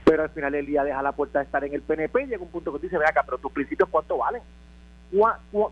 pero 0.04 0.24
al 0.24 0.30
final 0.30 0.52
del 0.52 0.66
día 0.66 0.84
deja 0.84 1.02
la 1.02 1.12
puerta 1.14 1.40
de 1.40 1.46
estar 1.46 1.64
en 1.64 1.74
el 1.74 1.82
PNP 1.82 2.24
y 2.24 2.26
llega 2.28 2.42
un 2.42 2.50
punto 2.50 2.74
que 2.74 2.80
dice, 2.80 2.98
ve 2.98 3.06
acá, 3.06 3.24
pero 3.24 3.38
tus 3.38 3.52
principios 3.52 3.88
cuánto 3.90 4.18
valen. 4.18 4.42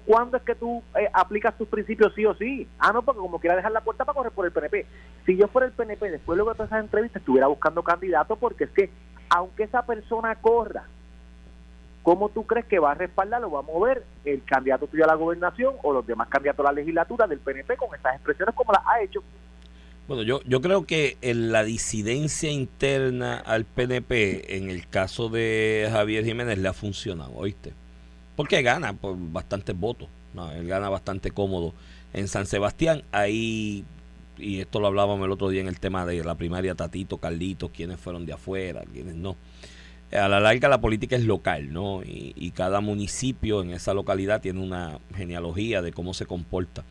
¿Cuándo 0.05 0.37
es 0.37 0.43
que 0.43 0.55
tú 0.55 0.83
eh, 0.99 1.09
aplicas 1.13 1.57
tus 1.57 1.67
principios 1.67 2.13
sí 2.13 2.25
o 2.25 2.33
sí? 2.35 2.67
Ah, 2.77 2.91
no, 2.91 3.01
porque 3.01 3.19
como 3.19 3.39
quiera 3.39 3.55
dejar 3.55 3.71
la 3.71 3.81
puerta 3.81 4.05
para 4.05 4.15
correr 4.15 4.31
por 4.33 4.45
el 4.45 4.51
PNP. 4.51 4.85
Si 5.25 5.37
yo 5.37 5.47
fuera 5.47 5.65
el 5.67 5.73
PNP, 5.73 6.11
después 6.11 6.35
luego 6.35 6.51
de 6.51 6.57
todas 6.57 6.71
esas 6.71 6.83
entrevistas, 6.83 7.21
estuviera 7.21 7.47
buscando 7.47 7.83
candidato, 7.83 8.35
porque 8.35 8.65
es 8.65 8.69
que, 8.71 8.89
aunque 9.29 9.63
esa 9.63 9.85
persona 9.85 10.35
corra, 10.35 10.85
¿cómo 12.09 12.29
tú 12.29 12.43
crees 12.43 12.65
que 12.65 12.79
va 12.79 12.93
a 12.93 12.95
respaldar 12.95 13.43
o 13.43 13.51
va 13.51 13.59
a 13.59 13.61
mover 13.61 14.03
el 14.25 14.43
candidato 14.43 14.87
tuyo 14.87 15.03
a 15.03 15.07
la 15.07 15.13
gobernación 15.13 15.75
o 15.83 15.93
los 15.93 16.07
demás 16.07 16.27
candidatos 16.27 16.65
a 16.65 16.69
la 16.69 16.79
legislatura 16.79 17.27
del 17.27 17.37
PNP 17.37 17.77
con 17.77 17.93
estas 17.93 18.15
expresiones 18.15 18.55
como 18.55 18.73
las 18.73 18.81
ha 18.83 18.99
hecho? 19.03 19.21
Bueno, 20.07 20.23
yo, 20.23 20.41
yo 20.45 20.59
creo 20.59 20.87
que 20.87 21.19
en 21.21 21.51
la 21.51 21.63
disidencia 21.63 22.49
interna 22.49 23.37
al 23.37 23.65
PNP, 23.65 24.57
en 24.57 24.71
el 24.71 24.87
caso 24.87 25.29
de 25.29 25.87
Javier 25.91 26.25
Jiménez, 26.25 26.57
le 26.57 26.67
ha 26.67 26.73
funcionado, 26.73 27.31
¿oíste? 27.35 27.73
Porque 28.35 28.63
gana 28.63 28.93
por 28.93 29.15
bastantes 29.15 29.79
votos, 29.79 30.09
no, 30.33 30.51
él 30.51 30.67
gana 30.67 30.89
bastante 30.89 31.29
cómodo. 31.29 31.75
En 32.13 32.27
San 32.27 32.47
Sebastián, 32.47 33.03
ahí, 33.11 33.85
y 34.35 34.61
esto 34.61 34.79
lo 34.79 34.87
hablábamos 34.87 35.23
el 35.27 35.31
otro 35.31 35.49
día 35.49 35.61
en 35.61 35.67
el 35.67 35.79
tema 35.79 36.07
de 36.07 36.23
la 36.23 36.33
primaria 36.33 36.73
Tatito, 36.73 37.19
Carlitos, 37.19 37.69
quiénes 37.69 37.99
fueron 37.99 38.25
de 38.25 38.33
afuera, 38.33 38.81
quiénes 38.91 39.13
no. 39.13 39.35
A 40.11 40.27
la 40.27 40.39
larga 40.39 40.69
la 40.69 40.81
política 40.81 41.15
es 41.15 41.23
local, 41.23 41.71
¿no? 41.71 42.01
Y, 42.03 42.33
y 42.35 42.51
cada 42.51 42.81
municipio 42.81 43.61
en 43.61 43.71
esa 43.71 43.93
localidad 43.93 44.41
tiene 44.41 44.61
una 44.61 44.99
genealogía 45.15 45.81
de 45.81 45.91
cómo 45.91 46.13
se 46.13 46.25
comporta 46.25 46.83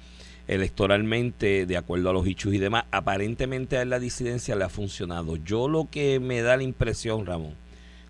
electoralmente 0.49 1.67
de 1.67 1.77
acuerdo 1.77 2.11
a 2.11 2.13
los 2.13 2.27
hechos 2.27 2.55
y 2.55 2.59
demás. 2.59 2.85
Aparentemente 2.91 3.77
a 3.77 3.85
la 3.85 4.01
disidencia 4.01 4.57
le 4.57 4.65
ha 4.65 4.69
funcionado. 4.69 5.37
Yo 5.37 5.69
lo 5.69 5.89
que 5.91 6.19
me 6.19 6.41
da 6.43 6.57
la 6.57 6.63
impresión, 6.63 7.27
Ramón, 7.27 7.55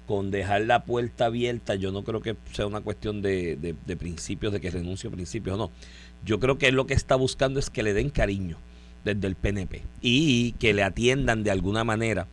con 0.06 0.30
dejar 0.30 0.62
la 0.62 0.84
puerta 0.84 1.26
abierta, 1.26 1.74
yo 1.74 1.92
no 1.92 2.04
creo 2.04 2.22
que 2.22 2.36
sea 2.52 2.66
una 2.66 2.80
cuestión 2.80 3.20
de, 3.20 3.56
de, 3.56 3.96
principios, 3.96 4.52
de 4.52 4.60
que 4.60 4.70
renuncie 4.70 5.08
a 5.08 5.12
principios 5.12 5.58
no. 5.58 5.70
Yo 6.24 6.40
creo 6.40 6.56
que 6.56 6.72
lo 6.72 6.86
que 6.86 6.94
está 6.94 7.16
buscando 7.16 7.60
es 7.60 7.68
que 7.68 7.82
le 7.82 7.92
den 7.92 8.08
cariño 8.08 8.56
desde 9.04 9.26
el 9.26 9.34
PNP 9.34 9.82
y 10.00 10.52
que 10.52 10.72
le 10.72 10.82
atiendan 10.82 11.42
de 11.42 11.50
alguna 11.50 11.84
manera 11.84 12.26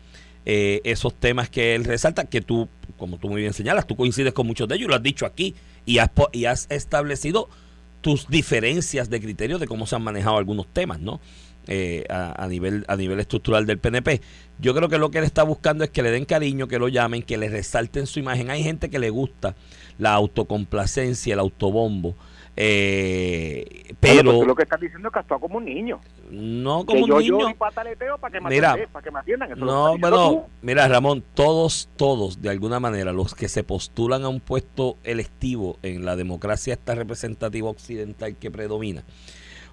eh, 0.45 0.81
esos 0.83 1.13
temas 1.13 1.49
que 1.49 1.75
él 1.75 1.83
resalta, 1.83 2.25
que 2.25 2.41
tú, 2.41 2.69
como 2.97 3.17
tú 3.17 3.29
muy 3.29 3.41
bien 3.41 3.53
señalas, 3.53 3.87
tú 3.87 3.95
coincides 3.95 4.33
con 4.33 4.45
muchos 4.47 4.67
de 4.67 4.75
ellos, 4.75 4.87
lo 4.87 4.95
has 4.95 5.03
dicho 5.03 5.25
aquí 5.25 5.55
y 5.85 5.97
has, 5.97 6.11
y 6.31 6.45
has 6.45 6.67
establecido 6.69 7.49
tus 8.01 8.27
diferencias 8.27 9.09
de 9.09 9.19
criterio 9.19 9.57
de 9.57 9.67
cómo 9.67 9.87
se 9.87 9.95
han 9.95 10.03
manejado 10.03 10.37
algunos 10.37 10.67
temas, 10.67 10.99
¿no? 10.99 11.19
Eh, 11.67 12.05
a, 12.09 12.45
nivel, 12.47 12.85
a 12.87 12.95
nivel 12.95 13.19
estructural 13.19 13.65
del 13.65 13.79
PNP. 13.79 14.21
Yo 14.59 14.75
creo 14.75 14.87
que 14.87 14.99
lo 14.99 15.09
que 15.09 15.17
él 15.17 15.23
está 15.23 15.41
buscando 15.41 15.83
es 15.83 15.89
que 15.89 16.03
le 16.03 16.11
den 16.11 16.25
cariño, 16.25 16.67
que 16.67 16.77
lo 16.77 16.89
llamen, 16.89 17.23
que 17.23 17.37
le 17.37 17.49
resalten 17.49 18.05
su 18.05 18.19
imagen. 18.19 18.51
Hay 18.51 18.61
gente 18.61 18.91
que 18.91 18.99
le 18.99 19.09
gusta 19.09 19.55
la 19.97 20.13
autocomplacencia, 20.13 21.33
el 21.33 21.39
autobombo. 21.39 22.15
Eh, 22.57 23.93
pero 23.99 24.45
lo 24.45 24.55
que 24.55 24.63
estás 24.63 24.79
diciendo 24.79 25.09
es 25.09 25.13
que 25.13 25.19
actúa 25.19 25.39
como 25.39 25.57
un 25.57 25.65
niño. 25.65 25.99
No 26.31 26.85
como 26.85 27.03
un 27.03 27.19
niño. 27.19 27.55
para 27.57 27.85
que 28.31 28.39
me 28.39 28.49
mira, 28.49 28.77
para 28.91 29.03
que 29.03 29.11
me 29.11 29.19
atiendan. 29.19 29.59
no, 29.59 29.97
bueno, 29.97 30.47
mira 30.61 30.87
Ramón, 30.87 31.23
todos, 31.33 31.89
todos, 31.97 32.41
de 32.41 32.49
alguna 32.49 32.79
manera, 32.79 33.11
los 33.11 33.35
que 33.35 33.49
se 33.49 33.63
postulan 33.63 34.23
a 34.23 34.29
un 34.29 34.39
puesto 34.39 34.97
electivo 35.03 35.77
en 35.81 36.05
la 36.05 36.15
democracia 36.15 36.73
esta 36.73 36.95
representativa 36.95 37.69
occidental 37.69 38.35
que 38.37 38.49
predomina, 38.51 39.03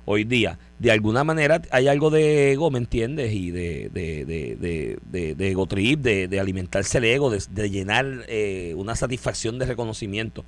hoy 0.05 0.25
día. 0.25 0.59
De 0.81 0.91
alguna 0.91 1.23
manera 1.23 1.63
hay 1.71 1.87
algo 1.87 2.11
de 2.11 2.53
ego, 2.53 2.71
¿me 2.73 2.79
entiendes? 2.79 3.33
Y 3.33 3.53
de, 3.53 3.91
de, 3.93 4.25
de, 4.25 4.99
de, 5.05 5.35
de 5.37 5.51
ego 5.51 5.67
trip, 5.67 6.01
de, 6.01 6.41
alimentarse 6.41 6.99
el 6.99 7.05
ego, 7.05 7.31
de, 7.31 7.71
llenar 7.71 8.25
eh, 8.27 8.75
una 8.77 8.97
satisfacción 8.97 9.61
de 9.61 9.67
reconocimiento. 9.67 10.45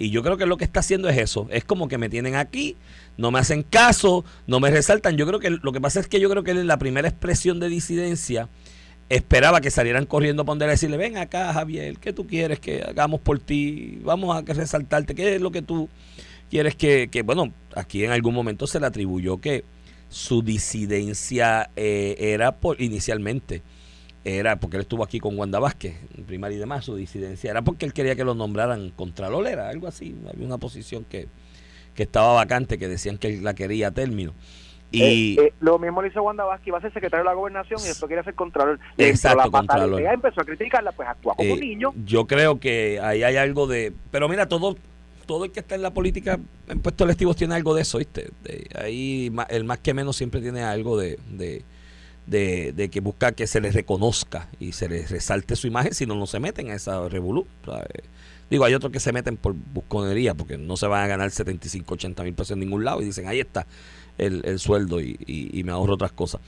Y 0.00 0.10
yo 0.10 0.22
creo 0.22 0.36
que 0.36 0.46
lo 0.46 0.56
que 0.56 0.64
está 0.64 0.80
haciendo 0.80 1.08
es 1.08 1.18
eso. 1.18 1.48
Es 1.50 1.64
como 1.64 1.88
que 1.88 1.98
me 1.98 2.08
tienen 2.08 2.36
aquí, 2.36 2.76
no 3.16 3.32
me 3.32 3.40
hacen 3.40 3.64
caso, 3.64 4.24
no 4.46 4.60
me 4.60 4.70
resaltan. 4.70 5.16
Yo 5.16 5.26
creo 5.26 5.40
que 5.40 5.50
lo 5.50 5.72
que 5.72 5.80
pasa 5.80 5.98
es 5.98 6.06
que 6.06 6.20
yo 6.20 6.30
creo 6.30 6.44
que 6.44 6.54
la 6.54 6.78
primera 6.78 7.08
expresión 7.08 7.58
de 7.58 7.68
disidencia 7.68 8.48
esperaba 9.08 9.60
que 9.60 9.70
salieran 9.70 10.06
corriendo 10.06 10.42
a 10.42 10.46
ponerle 10.46 10.70
a 10.72 10.74
decirle, 10.74 10.98
ven 10.98 11.16
acá 11.16 11.52
Javier, 11.52 11.96
¿qué 11.98 12.12
tú 12.12 12.26
quieres 12.26 12.60
que 12.60 12.82
hagamos 12.82 13.20
por 13.20 13.40
ti? 13.40 13.98
Vamos 14.02 14.36
a 14.36 14.42
resaltarte, 14.42 15.14
¿qué 15.14 15.34
es 15.34 15.40
lo 15.40 15.50
que 15.50 15.62
tú 15.62 15.88
quieres 16.50 16.76
que, 16.76 17.08
que 17.10 17.22
bueno, 17.22 17.52
aquí 17.74 18.04
en 18.04 18.12
algún 18.12 18.34
momento 18.34 18.66
se 18.66 18.78
le 18.78 18.86
atribuyó 18.86 19.40
que 19.40 19.64
su 20.10 20.42
disidencia 20.42 21.70
eh, 21.74 22.16
era 22.18 22.52
por, 22.52 22.80
inicialmente 22.80 23.62
era 24.36 24.60
porque 24.60 24.76
él 24.76 24.82
estuvo 24.82 25.04
aquí 25.04 25.20
con 25.20 25.38
Wanda 25.38 25.58
Vázquez, 25.58 25.96
en 26.16 26.24
primaria 26.24 26.56
y 26.56 26.58
demás, 26.58 26.84
su 26.84 26.96
disidencia 26.96 27.50
era 27.50 27.62
porque 27.62 27.86
él 27.86 27.92
quería 27.92 28.16
que 28.16 28.24
lo 28.24 28.34
nombraran 28.34 28.90
contralor, 28.90 29.46
era 29.46 29.68
algo 29.68 29.86
así, 29.86 30.14
había 30.32 30.46
una 30.46 30.58
posición 30.58 31.04
que, 31.04 31.28
que 31.94 32.02
estaba 32.02 32.34
vacante, 32.34 32.78
que 32.78 32.88
decían 32.88 33.18
que 33.18 33.28
él 33.28 33.44
la 33.44 33.54
quería 33.54 33.88
a 33.88 33.90
término. 33.92 34.34
Y 34.90 35.38
eh, 35.38 35.42
eh, 35.42 35.52
lo 35.60 35.78
mismo 35.78 36.00
le 36.00 36.08
hizo 36.08 36.22
Wanda 36.22 36.44
Vázquez, 36.44 36.68
iba 36.68 36.78
a 36.78 36.80
ser 36.80 36.92
secretario 36.92 37.22
de 37.22 37.30
la 37.30 37.34
gobernación 37.34 37.78
y 37.80 37.88
después 37.88 38.08
quería 38.08 38.24
ser 38.24 38.34
contralor. 38.34 38.78
Exacto, 38.96 39.50
contralor. 39.50 40.00
empezó 40.00 40.40
a 40.40 40.44
criticarla, 40.44 40.92
pues 40.92 41.08
actúa 41.08 41.34
como 41.34 41.52
un 41.52 41.60
niño. 41.60 41.92
Yo 42.04 42.26
creo 42.26 42.58
que 42.58 42.98
ahí 43.02 43.22
hay 43.22 43.36
algo 43.36 43.66
de... 43.66 43.92
Pero 44.10 44.28
mira, 44.28 44.48
todo 44.48 44.76
todo 45.26 45.44
el 45.44 45.52
que 45.52 45.60
está 45.60 45.74
en 45.74 45.82
la 45.82 45.92
política 45.92 46.40
en 46.68 46.80
puestos 46.80 47.04
electivos 47.04 47.36
tiene 47.36 47.54
algo 47.54 47.74
de 47.74 47.82
eso, 47.82 47.98
¿viste? 47.98 48.30
ahí 48.74 49.30
el 49.50 49.64
más 49.64 49.78
que 49.78 49.92
menos 49.92 50.16
siempre 50.16 50.40
tiene 50.40 50.62
algo 50.62 50.98
de, 50.98 51.18
de, 51.28 51.64
que 52.30 53.00
busca 53.02 53.32
que 53.32 53.46
se 53.46 53.60
les 53.60 53.74
reconozca 53.74 54.48
y 54.60 54.72
se 54.72 54.88
les 54.88 55.10
resalte 55.10 55.56
su 55.56 55.66
imagen, 55.66 55.94
si 55.94 56.06
no, 56.06 56.14
no 56.14 56.26
se 56.26 56.40
meten 56.40 56.70
a 56.70 56.74
esa 56.74 57.08
revolú. 57.08 57.46
Digo, 58.50 58.64
hay 58.64 58.74
otros 58.74 58.92
que 58.92 59.00
se 59.00 59.12
meten 59.12 59.36
por 59.36 59.54
busconería 59.54 60.34
porque 60.34 60.56
no 60.56 60.76
se 60.76 60.86
van 60.86 61.04
a 61.04 61.06
ganar 61.06 61.30
75, 61.30 61.94
80 61.94 62.22
mil 62.24 62.34
pesos 62.34 62.52
en 62.52 62.60
ningún 62.60 62.84
lado 62.84 63.02
y 63.02 63.04
dicen, 63.04 63.28
ahí 63.28 63.40
está 63.40 63.66
el, 64.16 64.58
sueldo 64.58 65.00
y, 65.00 65.18
y 65.26 65.62
me 65.64 65.72
ahorro 65.72 65.94
otras 65.94 66.12
cosas. 66.12 66.40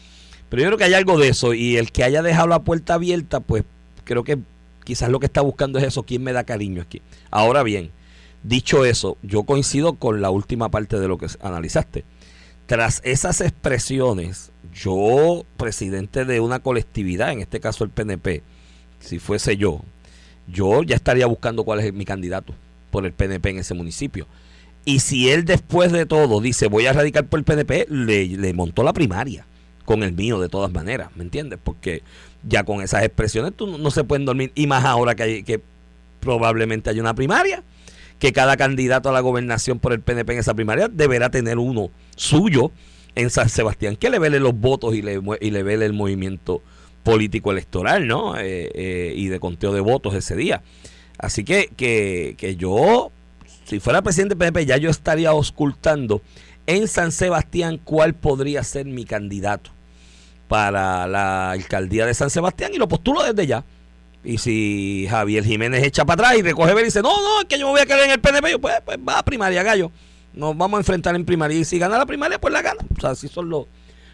Pero 0.49 0.62
yo 0.62 0.68
creo 0.68 0.78
que 0.78 0.84
hay 0.84 0.94
algo 0.94 1.18
de 1.18 1.28
eso 1.28 1.54
y 1.54 1.76
el 1.76 1.92
que 1.92 2.04
haya 2.04 2.22
dejado 2.22 2.49
la 2.49 2.62
puerta 2.62 2.94
abierta, 2.94 3.40
pues 3.40 3.64
creo 4.04 4.25
que 4.25 4.38
quizás 4.84 5.10
lo 5.10 5.20
que 5.20 5.26
está 5.26 5.40
buscando 5.42 5.78
es 5.78 5.84
eso, 5.84 6.02
quién 6.02 6.22
me 6.22 6.32
da 6.32 6.44
cariño 6.44 6.82
aquí. 6.82 7.02
Ahora 7.30 7.62
bien, 7.62 7.92
Dicho 8.42 8.87
eso, 8.87 9.18
yo 9.22 9.42
coincido 9.42 9.94
con 9.94 10.22
la 10.22 10.30
última 10.30 10.70
parte 10.70 10.99
de 10.99 11.08
lo 11.08 11.18
que 11.18 11.26
analizaste. 11.42 12.04
Tras 12.66 13.02
esas 13.04 13.40
expresiones, 13.42 14.50
yo, 14.75 15.45
presidente 15.57 16.25
de 16.25 16.40
una 16.40 16.61
colectividad, 16.61 17.33
en 17.33 17.40
este 17.40 17.61
caso 17.61 17.85
el 17.85 17.90
PNP, 17.90 18.43
si 19.00 19.19
fuese 19.19 19.57
yo, 19.57 19.83
yo 20.47 20.83
ya 20.83 20.97
estaría 20.97 21.26
buscando 21.26 21.64
cuál 21.64 21.81
es 21.81 21.93
mi 21.93 22.05
candidato 22.05 22.55
por 22.90 23.07
el 23.07 23.12
PNP 23.12 23.50
en 23.50 23.59
ese 23.59 23.75
municipio. 23.75 24.26
Y 24.85 25.00
si 25.00 25.31
él 25.31 25.45
después 25.45 25.93
de 25.93 26.07
todo 26.07 26.40
dice 26.40 26.69
voy 26.69 26.87
a 26.87 26.93
radicar 26.93 27.26
por 27.26 27.38
el 27.38 27.45
PNP, 27.45 27.87
le, 27.88 28.52
montó 28.55 28.83
la 28.83 28.93
primaria 28.93 29.47
con 29.85 30.02
el 30.02 30.12
mío 30.12 30.40
de 30.40 30.49
todas 30.49 30.73
maneras, 30.73 31.11
¿me 31.17 31.23
entiendes? 31.23 31.59
Porque 31.62 32.02
ya 32.43 32.64
con 32.64 32.81
esas 32.81 33.05
expresiones 33.05 33.52
tú 33.55 33.67
no, 33.67 33.79
no 33.79 33.90
se 33.90 34.05
pueden 34.05 34.25
dormir. 34.25 34.52
Y 34.55 34.67
más 34.67 34.85
ahora 34.85 35.14
que, 35.14 35.23
hay, 35.23 35.43
que 35.43 35.61
probablemente 36.21 36.90
hay 36.90 37.00
una 37.00 37.14
primaria 37.14 37.62
que 38.19 38.33
cada 38.33 38.57
candidato 38.57 39.09
a 39.09 39.12
la 39.12 39.21
gobernación 39.21 39.79
por 39.79 39.93
el 39.93 40.00
PNP 40.00 40.35
en 40.35 40.38
esa 40.38 40.55
primaria 40.55 40.88
deberá 40.88 41.31
tener 41.31 41.59
uno 41.59 41.90
suyo 42.17 42.71
en 43.14 43.31
San 43.31 43.49
Sebastián, 43.49 43.97
que 43.97 44.11
le 44.11 44.19
vele 44.19 44.40
los 44.40 44.55
votos 44.55 44.95
y 44.95 45.02
le, 45.02 45.21
y 45.40 45.50
le 45.50 45.62
vele 45.62 45.87
el 45.87 45.93
movimiento 45.93 46.62
político 47.02 47.50
electoral, 47.50 48.07
¿no? 48.07 48.37
Eh, 48.37 48.71
eh, 48.75 49.14
y 49.17 49.29
de 49.29 49.40
conteo 49.40 49.73
de 49.73 49.81
votos 49.81 50.14
ese 50.14 50.37
día. 50.37 50.62
Así 51.19 51.45
que, 51.45 51.71
que, 51.76 52.35
que 52.38 52.57
yo, 52.57 53.11
si 53.64 53.81
fuera 53.81 54.02
presidente 54.02 54.37
PNP, 54.37 54.67
ya 54.67 54.76
yo 54.76 54.90
estaría 54.90 55.31
auscultando 55.31 56.23
en 56.67 56.88
San 56.88 57.12
Sebastián 57.12 57.81
cuál 57.83 58.14
podría 58.14 58.62
ser 58.62 58.87
mi 58.87 59.05
candidato 59.05 59.71
para 60.49 61.07
la 61.07 61.52
alcaldía 61.52 62.07
de 62.07 62.14
San 62.14 62.31
Sebastián 62.31 62.73
y 62.75 62.79
lo 62.79 62.88
postulo 62.88 63.23
desde 63.23 63.47
ya. 63.47 63.64
Y 64.23 64.38
si 64.38 65.07
Javier 65.09 65.45
Jiménez 65.45 65.83
echa 65.83 66.05
para 66.05 66.25
atrás 66.29 66.38
y 66.38 66.43
recoge 66.43 66.75
ver 66.75 66.83
y 66.83 66.87
dice, 66.87 67.02
no, 67.02 67.21
no, 67.21 67.40
es 67.40 67.47
que 67.47 67.59
yo 67.59 67.67
me 67.67 67.73
voy 67.73 67.81
a 67.81 67.87
quedar 67.87 68.00
en 68.00 68.11
el 68.11 68.21
PNP, 68.21 68.59
pues, 68.59 68.83
pues 68.85 68.99
va 68.99 69.19
a 69.19 69.25
primaria, 69.25 69.62
gallo. 69.62 69.90
Nos 70.32 70.56
vamos 70.56 70.78
a 70.78 70.80
enfrentar 70.80 71.14
en 71.16 71.25
primaria. 71.25 71.58
Y 71.58 71.64
si 71.64 71.78
gana 71.78 71.99
la 71.99 72.06
primaria, 72.06 72.40
pues 72.40 72.52
la 72.52 72.62
gana. 72.62 72.80
O 72.96 73.00
sea, 73.00 73.10
así 73.10 73.28
son 73.28 73.49
los, 73.49 73.66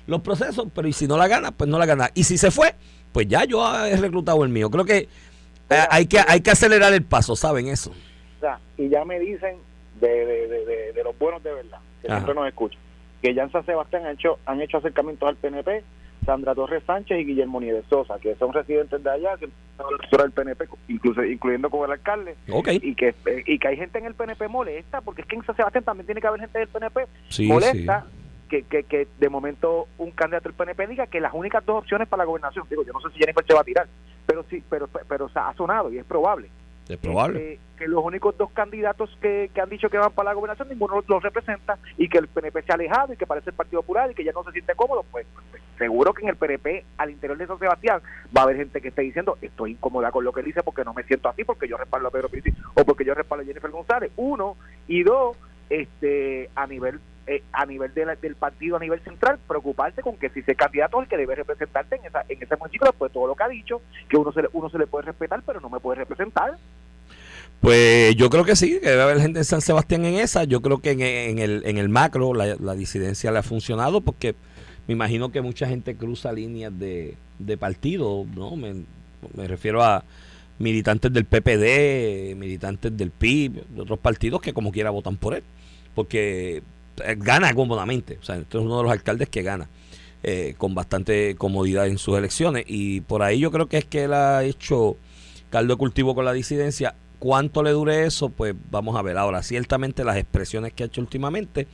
los 0.07 0.21
procesos. 0.23 0.67
Pero 0.75 0.89
y 0.89 0.93
si 0.93 1.07
no 1.07 1.17
la 1.17 1.29
gana, 1.29 1.53
pues 1.53 1.69
no 1.69 1.79
la 1.79 1.87
gana. 1.87 2.11
Y 2.15 2.25
si 2.25 2.39
se 2.39 2.51
fue, 2.51 2.75
pues 3.13 3.29
ya 3.29 3.45
yo 3.45 3.65
he 3.85 3.97
reclutado 3.97 4.43
el 4.45 4.51
mío. 4.51 4.71
Creo 4.71 4.85
que 4.85 5.09
eh, 5.71 5.85
hay 5.91 6.07
que 6.07 6.21
hay 6.27 6.41
que 6.41 6.51
acelerar 6.51 6.93
el 6.93 7.03
paso, 7.03 7.35
¿saben 7.35 7.69
eso? 7.69 7.91
O 7.91 8.41
sea, 8.41 8.61
y 8.77 8.89
ya 8.89 9.05
me 9.05 9.19
dicen 9.19 9.57
de, 10.01 10.09
de, 10.09 10.49
de, 10.49 10.93
de 10.93 11.05
los 11.05 11.19
buenos 11.19 11.43
de 11.43 11.53
verdad, 11.53 11.79
que 12.03 12.09
siempre 12.09 12.35
nos 12.35 12.47
escuchan, 12.47 12.79
que 13.23 13.35
ya 13.35 13.45
en 13.45 13.53
San 13.53 13.65
Sebastián 13.67 14.07
han 14.07 14.13
hecho, 14.13 14.39
han 14.47 14.61
hecho 14.61 14.77
acercamientos 14.77 15.29
al 15.29 15.37
PNP 15.37 15.83
Sandra 16.27 16.55
Torres 16.55 16.83
Sánchez 16.85 17.21
y 17.21 17.25
Guillermo 17.25 17.61
Nieves 17.61 17.85
Sosa, 17.89 18.19
que 18.19 18.35
son 18.35 18.53
residentes 18.53 19.03
de 19.03 19.11
allá, 19.11 19.37
que 19.39 19.49
son 19.77 20.23
del 20.23 20.33
PNP, 20.33 20.67
incluso, 20.89 21.25
incluyendo 21.25 21.71
con 21.71 21.85
el 21.85 21.93
alcalde, 21.93 22.35
y 22.83 22.95
que 22.95 23.15
y 23.47 23.59
que 23.59 23.69
hay 23.69 23.77
gente 23.77 23.99
en 23.99 24.07
el 24.07 24.15
PNP 24.15 24.49
molesta, 24.49 25.01
porque 25.01 25.23
es 25.23 25.29
que 25.29 25.37
en 25.37 25.45
San 25.45 25.57
Sebastián 25.57 25.85
también 25.85 26.07
tiene 26.07 26.21
que 26.21 26.27
haber 26.27 26.41
gente 26.41 26.59
del 26.59 26.69
PNP 26.69 27.07
molesta. 27.47 28.05
Que, 28.49 28.63
que, 28.63 28.85
que 28.85 29.09
de 29.19 29.29
momento 29.29 29.89
un 29.99 30.13
candidato 30.13 30.49
del 30.49 30.55
PNP 30.57 30.87
diga 30.87 31.09
que 31.09 31.21
las 31.21 31.35
únicas 31.35 31.67
dos 31.67 31.79
opciones 31.79 32.07
para 32.07 32.23
la 32.23 32.27
gobernación, 32.27 32.65
digo, 32.71 32.85
yo 32.85 32.93
no 32.93 33.01
sé 33.01 33.09
si 33.13 33.19
Jennifer 33.19 33.45
se 33.45 33.55
va 33.55 33.63
a 33.63 33.65
tirar, 33.65 33.89
pero 34.25 34.45
sí, 34.49 34.63
pero, 34.71 34.87
pero, 34.87 35.29
ha 35.35 35.53
sonado 35.55 35.93
y 35.93 35.99
es 35.99 36.05
probable 36.05 36.49
es 36.89 36.99
probable. 36.99 37.59
que 37.77 37.89
los 37.89 38.05
únicos 38.05 38.37
dos 38.39 38.51
candidatos 38.53 39.11
que, 39.21 39.51
han 39.61 39.69
dicho 39.69 39.91
que 39.91 39.99
van 39.99 40.13
para 40.13 40.31
la 40.31 40.35
gobernación, 40.35 40.69
ninguno 40.69 41.03
los 41.07 41.23
representa 41.23 41.79
y 41.99 42.09
que 42.09 42.19
el 42.19 42.29
PNP 42.29 42.63
se 42.63 42.73
ha 42.73 42.75
alejado 42.75 43.13
y 43.13 43.17
que 43.17 43.27
parece 43.27 43.51
el 43.51 43.57
Partido 43.57 43.83
Popular 43.83 44.11
y 44.11 44.15
que 44.15 44.25
ya 44.25 44.33
no 44.33 44.45
se 44.45 44.53
siente 44.53 44.75
cómodo, 44.75 45.05
pues, 45.11 45.27
pues, 45.51 45.63
seguro 45.79 46.15
que 46.15 46.23
en 46.23 46.29
el 46.29 46.37
PNP, 46.37 46.85
al 46.97 47.11
interior 47.11 47.39
de 47.39 47.47
San 47.47 47.59
Sebastián, 47.59 48.01
va 48.37 48.43
a 48.43 48.45
haber 48.45 48.57
gente 48.57 48.81
que 48.81 48.89
esté 48.89 49.03
diciendo, 49.03 49.37
estoy 49.43 49.73
incómoda 49.73 50.11
con 50.11 50.25
lo 50.25 50.33
que 50.33 50.41
él 50.41 50.47
dice 50.47 50.63
porque 50.63 50.85
no 50.85 50.95
me 50.95 51.03
siento 51.05 51.29
así, 51.29 51.45
porque 51.45 51.69
yo 51.69 51.77
respaldo 51.77 52.09
a 52.09 52.11
Pedro 52.11 52.29
Pizzi 52.29 52.51
o 52.75 52.85
porque 52.85 53.05
yo 53.05 53.15
respaldo 53.15 53.43
a 53.43 53.47
Jennifer 53.47 53.71
González. 53.71 54.13
Uno, 54.17 54.57
y 54.87 55.03
dos, 55.03 55.37
este 55.69 56.51
a 56.55 56.67
nivel 56.67 57.01
eh, 57.27 57.43
a 57.53 57.67
nivel 57.67 57.93
del 57.95 58.37
partido 58.37 58.77
a 58.77 58.81
nivel 58.81 59.01
central 59.01 59.39
preocuparse 59.47 60.03
con 60.03 60.17
que 60.17 60.31
si 60.31 60.41
ese 60.41 60.55
candidato 60.55 60.99
es 60.99 61.05
el 61.05 61.09
que 61.09 61.17
debe 61.17 61.35
representarte 61.35 61.97
en 61.97 62.05
esa 62.05 62.25
en 62.29 62.43
ese 62.43 62.57
municipio 62.57 62.93
pues 62.97 63.13
todo 63.13 63.27
lo 63.27 63.35
que 63.35 63.43
ha 63.43 63.49
dicho 63.49 63.83
que 64.09 64.17
uno 64.17 64.33
se 64.33 64.43
le, 64.43 64.49
uno 64.53 64.69
se 64.71 64.79
le 64.79 64.87
puede 64.87 65.07
respetar 65.07 65.43
pero 65.45 65.61
no 65.61 65.69
me 65.69 65.81
puede 65.81 65.99
representar 65.99 66.57
pues 67.61 68.15
yo 68.17 68.29
creo 68.31 68.45
que 68.45 68.55
sí, 68.55 68.79
que 68.81 68.91
debe 68.91 69.03
haber 69.03 69.21
gente 69.21 69.39
en 69.41 69.45
San 69.45 69.63
Sebastián 69.63 70.05
en 70.05 70.17
esa. 70.17 70.45
Yo 70.45 70.61
creo 70.61 70.79
que 70.79 70.91
en, 70.91 71.39
el, 71.39 71.63
en 71.65 71.79
el 71.79 71.89
macro 71.89 72.35
la, 72.35 72.75
disidencia 72.75 73.33
le 73.33 73.39
ha 73.39 73.43
funcionado 73.43 74.03
porque 74.03 74.35
me 74.87 74.93
imagino 74.93 75.33
que 75.33 75.41
mucha 75.41 75.67
gente 75.67 75.97
cruza 75.97 76.33
líneas 76.33 76.79
de, 76.79 77.17
de 77.39 77.57
partido, 77.57 78.27
¿no? 78.37 78.57
Me, 78.57 78.85
me 79.35 79.49
refiero 79.49 79.83
a 79.83 80.05
militantes 80.59 81.11
del 81.13 81.25
PPD, 81.25 82.37
militantes 82.37 82.95
del 82.95 83.11
PIB, 83.11 83.65
de 83.69 83.81
otros 83.81 83.99
partidos 83.99 84.43
que 84.43 84.53
como 84.53 84.71
quiera 84.71 84.91
votan 84.91 85.17
por 85.17 85.35
él 85.35 85.43
porque 85.97 86.63
gana 87.17 87.55
cómodamente. 87.55 88.19
O 88.21 88.25
sea, 88.25 88.37
este 88.37 88.59
es 88.59 88.65
uno 88.65 88.79
de 88.79 88.83
los 88.85 88.93
alcaldes 88.93 89.29
que 89.29 89.43
gana 89.43 89.69
eh, 90.23 90.55
con 90.59 90.75
bastante 90.75 91.37
comodidad 91.37 91.87
en 91.87 91.99
sus 91.99 92.17
elecciones. 92.17 92.65
Y 92.67 93.01
por 93.03 93.23
ahí 93.23 93.39
yo 93.39 93.51
creo 93.51 93.69
que 93.69 93.79
es 93.79 93.85
que 93.85 94.05
él 94.05 94.15
ha 94.15 94.43
hecho 94.45 94.97
caldo 95.51 95.75
de 95.75 95.79
cultivo 95.79 96.15
con 96.15 96.25
la 96.25 96.33
disidencia. 96.33 96.95
¿Cuánto 97.19 97.63
le 97.63 97.71
dure 97.71 98.05
eso? 98.05 98.29
Pues 98.29 98.55
vamos 98.71 98.97
a 98.97 99.03
ver. 99.03 99.19
Ahora, 99.19 99.43
ciertamente 99.43 100.05
las 100.05 100.17
expresiones 100.17 100.73
que 100.73 100.83
ha 100.83 100.87
hecho 100.87 101.01
últimamente, 101.01 101.67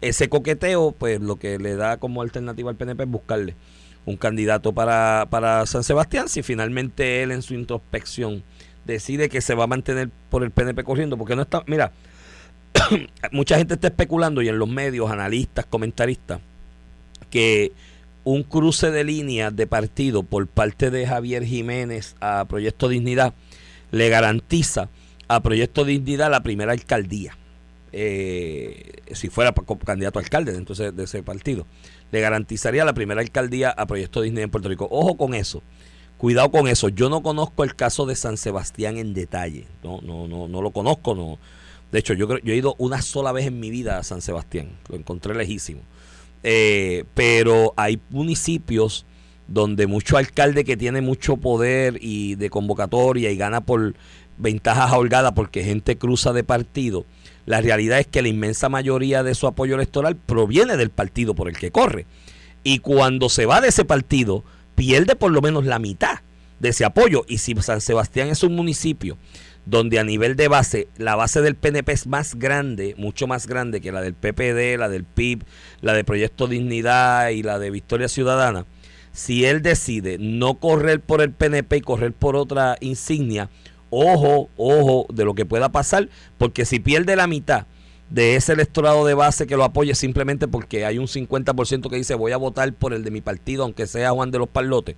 ese 0.00 0.28
coqueteo, 0.28 0.92
pues 0.92 1.20
lo 1.20 1.36
que 1.36 1.58
le 1.58 1.76
da 1.76 1.98
como 1.98 2.22
alternativa 2.22 2.70
al 2.70 2.76
PNP 2.76 3.02
es 3.02 3.10
buscarle 3.10 3.56
un 4.06 4.16
candidato 4.16 4.72
para, 4.72 5.26
para 5.28 5.66
San 5.66 5.84
Sebastián. 5.84 6.28
Si 6.28 6.42
finalmente 6.42 7.22
él 7.22 7.32
en 7.32 7.42
su 7.42 7.54
introspección 7.54 8.42
decide 8.84 9.28
que 9.28 9.40
se 9.40 9.54
va 9.54 9.64
a 9.64 9.66
mantener 9.66 10.10
por 10.30 10.44
el 10.44 10.50
PNP 10.50 10.84
corriendo, 10.84 11.18
porque 11.18 11.36
no 11.36 11.42
está, 11.42 11.64
mira, 11.66 11.92
mucha 13.32 13.58
gente 13.58 13.74
está 13.74 13.88
especulando 13.88 14.42
y 14.42 14.48
en 14.48 14.58
los 14.58 14.68
medios, 14.68 15.10
analistas, 15.10 15.66
comentaristas, 15.66 16.40
que 17.30 17.72
un 18.24 18.42
cruce 18.42 18.90
de 18.90 19.04
líneas 19.04 19.54
de 19.54 19.66
partido 19.66 20.22
por 20.22 20.46
parte 20.48 20.90
de 20.90 21.06
Javier 21.06 21.44
Jiménez 21.44 22.16
a 22.20 22.44
Proyecto 22.46 22.88
Dignidad 22.88 23.34
le 23.92 24.08
garantiza 24.08 24.88
a 25.28 25.40
Proyecto 25.42 25.84
Dignidad 25.84 26.30
la 26.30 26.42
primera 26.42 26.72
alcaldía. 26.72 27.36
Eh, 27.92 29.02
si 29.12 29.28
fuera 29.28 29.54
candidato 29.84 30.18
a 30.18 30.22
alcalde 30.22 30.52
dentro 30.52 30.74
de 30.74 31.04
ese 31.04 31.22
partido, 31.22 31.66
le 32.10 32.20
garantizaría 32.20 32.84
la 32.84 32.94
primera 32.94 33.20
alcaldía 33.20 33.70
a 33.70 33.86
Proyecto 33.86 34.22
Dignidad 34.22 34.44
en 34.44 34.50
Puerto 34.50 34.68
Rico. 34.68 34.88
Ojo 34.90 35.16
con 35.16 35.34
eso. 35.34 35.62
Cuidado 36.18 36.50
con 36.50 36.66
eso. 36.66 36.88
Yo 36.88 37.08
no 37.08 37.22
conozco 37.22 37.62
el 37.62 37.74
caso 37.74 38.06
de 38.06 38.16
San 38.16 38.38
Sebastián 38.38 38.96
en 38.96 39.14
detalle. 39.14 39.66
No, 39.84 40.00
no, 40.02 40.26
no, 40.26 40.48
no 40.48 40.62
lo 40.62 40.70
conozco. 40.70 41.14
No, 41.14 41.38
De 41.92 41.98
hecho, 41.98 42.14
yo, 42.14 42.28
creo, 42.28 42.40
yo 42.42 42.52
he 42.52 42.56
ido 42.56 42.74
una 42.78 43.02
sola 43.02 43.32
vez 43.32 43.46
en 43.46 43.60
mi 43.60 43.70
vida 43.70 43.98
a 43.98 44.02
San 44.02 44.20
Sebastián. 44.20 44.70
Lo 44.88 44.96
encontré 44.96 45.34
lejísimo. 45.34 45.82
Eh, 46.42 47.04
pero 47.14 47.72
hay 47.76 48.00
municipios 48.10 49.06
donde 49.48 49.86
mucho 49.86 50.16
alcalde 50.16 50.64
que 50.64 50.76
tiene 50.76 51.00
mucho 51.00 51.36
poder 51.36 51.98
y 52.00 52.34
de 52.34 52.50
convocatoria 52.50 53.30
y 53.30 53.36
gana 53.36 53.60
por 53.60 53.94
ventajas 54.38 54.92
holgadas 54.92 55.32
porque 55.32 55.64
gente 55.64 55.96
cruza 55.96 56.32
de 56.32 56.44
partido, 56.44 57.06
la 57.46 57.60
realidad 57.60 58.00
es 58.00 58.06
que 58.06 58.22
la 58.22 58.28
inmensa 58.28 58.68
mayoría 58.68 59.22
de 59.22 59.34
su 59.34 59.46
apoyo 59.46 59.76
electoral 59.76 60.16
proviene 60.16 60.76
del 60.76 60.90
partido 60.90 61.34
por 61.34 61.48
el 61.48 61.56
que 61.56 61.70
corre. 61.70 62.06
Y 62.64 62.80
cuando 62.80 63.28
se 63.28 63.46
va 63.46 63.60
de 63.60 63.68
ese 63.68 63.84
partido, 63.84 64.42
pierde 64.74 65.14
por 65.14 65.30
lo 65.30 65.40
menos 65.40 65.64
la 65.64 65.78
mitad 65.78 66.20
de 66.58 66.70
ese 66.70 66.84
apoyo. 66.84 67.24
Y 67.28 67.38
si 67.38 67.54
San 67.54 67.80
Sebastián 67.80 68.28
es 68.28 68.42
un 68.42 68.56
municipio 68.56 69.16
donde 69.66 69.98
a 69.98 70.04
nivel 70.04 70.36
de 70.36 70.48
base, 70.48 70.88
la 70.96 71.16
base 71.16 71.42
del 71.42 71.56
PNP 71.56 71.92
es 71.92 72.06
más 72.06 72.36
grande, 72.36 72.94
mucho 72.96 73.26
más 73.26 73.46
grande 73.46 73.80
que 73.80 73.92
la 73.92 74.00
del 74.00 74.14
PPD, 74.14 74.78
la 74.78 74.88
del 74.88 75.04
PIB, 75.04 75.42
la 75.82 75.92
de 75.92 76.04
Proyecto 76.04 76.46
Dignidad 76.46 77.30
y 77.30 77.42
la 77.42 77.58
de 77.58 77.70
Victoria 77.70 78.08
Ciudadana, 78.08 78.64
si 79.12 79.44
él 79.44 79.62
decide 79.62 80.18
no 80.18 80.54
correr 80.54 81.00
por 81.00 81.20
el 81.20 81.32
PNP 81.32 81.78
y 81.78 81.80
correr 81.80 82.12
por 82.12 82.36
otra 82.36 82.76
insignia, 82.80 83.50
ojo, 83.90 84.48
ojo 84.56 85.06
de 85.12 85.24
lo 85.24 85.34
que 85.34 85.46
pueda 85.46 85.70
pasar, 85.70 86.08
porque 86.38 86.64
si 86.64 86.78
pierde 86.78 87.16
la 87.16 87.26
mitad 87.26 87.66
de 88.10 88.36
ese 88.36 88.52
electorado 88.52 89.04
de 89.04 89.14
base 89.14 89.46
que 89.46 89.56
lo 89.56 89.64
apoye 89.64 89.94
simplemente 89.94 90.46
porque 90.46 90.84
hay 90.84 90.98
un 90.98 91.06
50% 91.06 91.90
que 91.90 91.96
dice 91.96 92.14
voy 92.14 92.32
a 92.32 92.36
votar 92.36 92.72
por 92.72 92.94
el 92.94 93.02
de 93.02 93.10
mi 93.10 93.20
partido, 93.20 93.64
aunque 93.64 93.86
sea 93.86 94.10
Juan 94.10 94.30
de 94.30 94.38
los 94.38 94.48
Parlotes, 94.48 94.94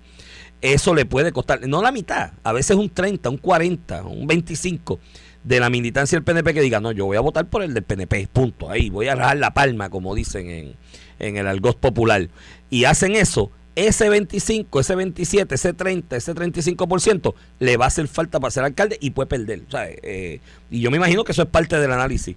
eso 0.61 0.93
le 0.93 1.05
puede 1.05 1.31
costar, 1.31 1.67
no 1.67 1.81
la 1.81 1.91
mitad, 1.91 2.33
a 2.43 2.53
veces 2.53 2.75
un 2.75 2.89
30, 2.89 3.29
un 3.29 3.37
40, 3.37 4.03
un 4.03 4.27
25 4.27 4.99
de 5.43 5.59
la 5.59 5.69
militancia 5.69 6.17
del 6.17 6.23
PNP 6.23 6.53
que 6.53 6.61
diga, 6.61 6.79
no, 6.79 6.91
yo 6.91 7.05
voy 7.05 7.17
a 7.17 7.21
votar 7.21 7.47
por 7.47 7.63
el 7.63 7.73
del 7.73 7.83
PNP, 7.83 8.27
punto, 8.31 8.69
ahí, 8.69 8.89
voy 8.89 9.07
a 9.07 9.15
rajar 9.15 9.37
la 9.37 9.53
palma, 9.53 9.89
como 9.89 10.13
dicen 10.15 10.49
en, 10.49 10.75
en 11.19 11.37
el 11.37 11.47
argot 11.47 11.77
popular. 11.79 12.27
Y 12.69 12.83
hacen 12.83 13.15
eso, 13.15 13.51
ese 13.75 14.09
25, 14.09 14.79
ese 14.79 14.95
27, 14.95 15.55
ese 15.55 15.73
30, 15.73 16.17
ese 16.17 16.35
35% 16.35 17.33
le 17.59 17.77
va 17.77 17.85
a 17.85 17.87
hacer 17.87 18.07
falta 18.07 18.39
para 18.39 18.51
ser 18.51 18.63
alcalde 18.63 18.97
y 18.99 19.11
puede 19.11 19.27
perder. 19.27 19.63
Eh, 20.03 20.41
y 20.69 20.81
yo 20.81 20.91
me 20.91 20.97
imagino 20.97 21.23
que 21.23 21.31
eso 21.31 21.43
es 21.43 21.47
parte 21.47 21.79
del 21.79 21.91
análisis 21.91 22.35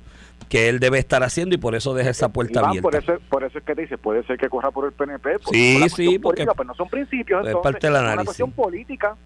que 0.48 0.68
él 0.68 0.80
debe 0.80 0.98
estar 0.98 1.22
haciendo 1.22 1.54
y 1.54 1.58
por 1.58 1.74
eso 1.74 1.94
deja 1.94 2.10
esa 2.10 2.32
puerta 2.32 2.60
abierta. 2.60 2.82
Por 2.82 2.96
eso, 2.96 3.14
por 3.28 3.44
eso 3.44 3.58
es 3.58 3.64
que 3.64 3.74
te 3.74 3.82
dice, 3.82 3.98
puede 3.98 4.22
ser 4.24 4.38
que 4.38 4.48
corra 4.48 4.70
por 4.70 4.86
el 4.86 4.92
PNP. 4.92 5.38
Sí, 5.50 5.88
sí, 5.88 6.18
porque 6.18 6.46
pues 6.46 6.66
no 6.66 6.74
son 6.74 6.88
principios, 6.88 7.46
es 7.46 7.56
parte 7.56 7.86
del 7.86 7.96
análisis. 7.96 8.12
Es 8.12 8.16
una 8.16 8.24
cuestión 8.24 8.52
política. 8.52 9.16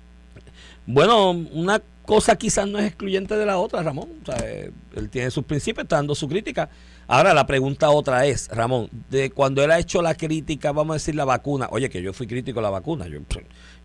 Bueno, 0.87 1.31
una 1.31 1.83
cosa 2.07 2.37
quizás 2.37 2.67
no 2.67 2.79
es 2.79 2.87
excluyente 2.87 3.37
de 3.37 3.45
la 3.45 3.59
otra, 3.59 3.83
Ramón. 3.83 4.09
O 4.23 4.27
sea, 4.27 4.37
eh, 4.47 4.71
él 4.95 5.11
tiene 5.11 5.31
sus 5.31 5.45
principios, 5.45 5.85
está 5.85 5.97
dando 5.97 6.15
su 6.15 6.29
crítica. 6.29 6.71
Ahora 7.09 7.35
la 7.35 7.47
pregunta 7.47 7.91
otra 7.91 8.27
es, 8.27 8.49
Ramón, 8.49 8.89
de 9.11 9.31
cuando 9.31 9.63
él 9.63 9.71
ha 9.71 9.79
hecho 9.79 10.03
la 10.03 10.17
crítica, 10.17 10.73
vamos 10.73 10.95
a 10.95 10.97
decir 10.97 11.15
la 11.15 11.25
vacuna, 11.25 11.69
oye 11.71 11.89
que 11.89 12.03
yo 12.03 12.13
fui 12.13 12.27
crítico 12.27 12.59
a 12.59 12.63
la 12.63 12.71
vacuna, 12.71 13.07
yo, 13.07 13.21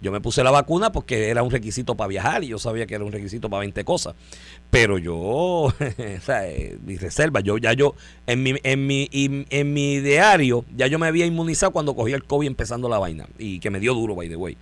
yo 0.02 0.12
me 0.12 0.22
puse 0.22 0.44
la 0.44 0.50
vacuna 0.50 0.92
porque 0.92 1.30
era 1.30 1.44
un 1.44 1.52
requisito 1.52 1.96
para 1.96 2.08
viajar 2.08 2.44
y 2.44 2.48
yo 2.48 2.58
sabía 2.58 2.88
que 2.88 2.96
era 2.96 3.04
un 3.04 3.12
requisito 3.12 3.48
para 3.48 3.60
20 3.60 3.84
cosas, 3.84 4.16
pero 4.72 4.98
yo, 4.98 5.16
o 5.70 5.74
sea, 6.26 6.50
eh, 6.50 6.80
mi 6.84 6.98
reserva, 6.98 7.42
yo 7.42 7.60
ya 7.60 7.74
yo, 7.74 7.94
en 8.26 8.42
mi, 8.42 8.56
en, 8.64 8.88
mi, 8.88 9.08
en 9.12 9.74
mi 9.74 10.00
diario, 10.00 10.66
ya 10.76 10.88
yo 10.88 10.98
me 10.98 11.06
había 11.06 11.28
inmunizado 11.28 11.72
cuando 11.72 11.96
cogí 11.96 12.14
el 12.14 12.24
COVID 12.24 12.48
empezando 12.48 12.90
la 12.90 12.98
vaina 12.98 13.28
y 13.38 13.60
que 13.60 13.70
me 13.70 13.80
dio 13.80 13.94
duro, 13.94 14.16
by 14.16 14.30
the 14.30 14.36
way. 14.36 14.58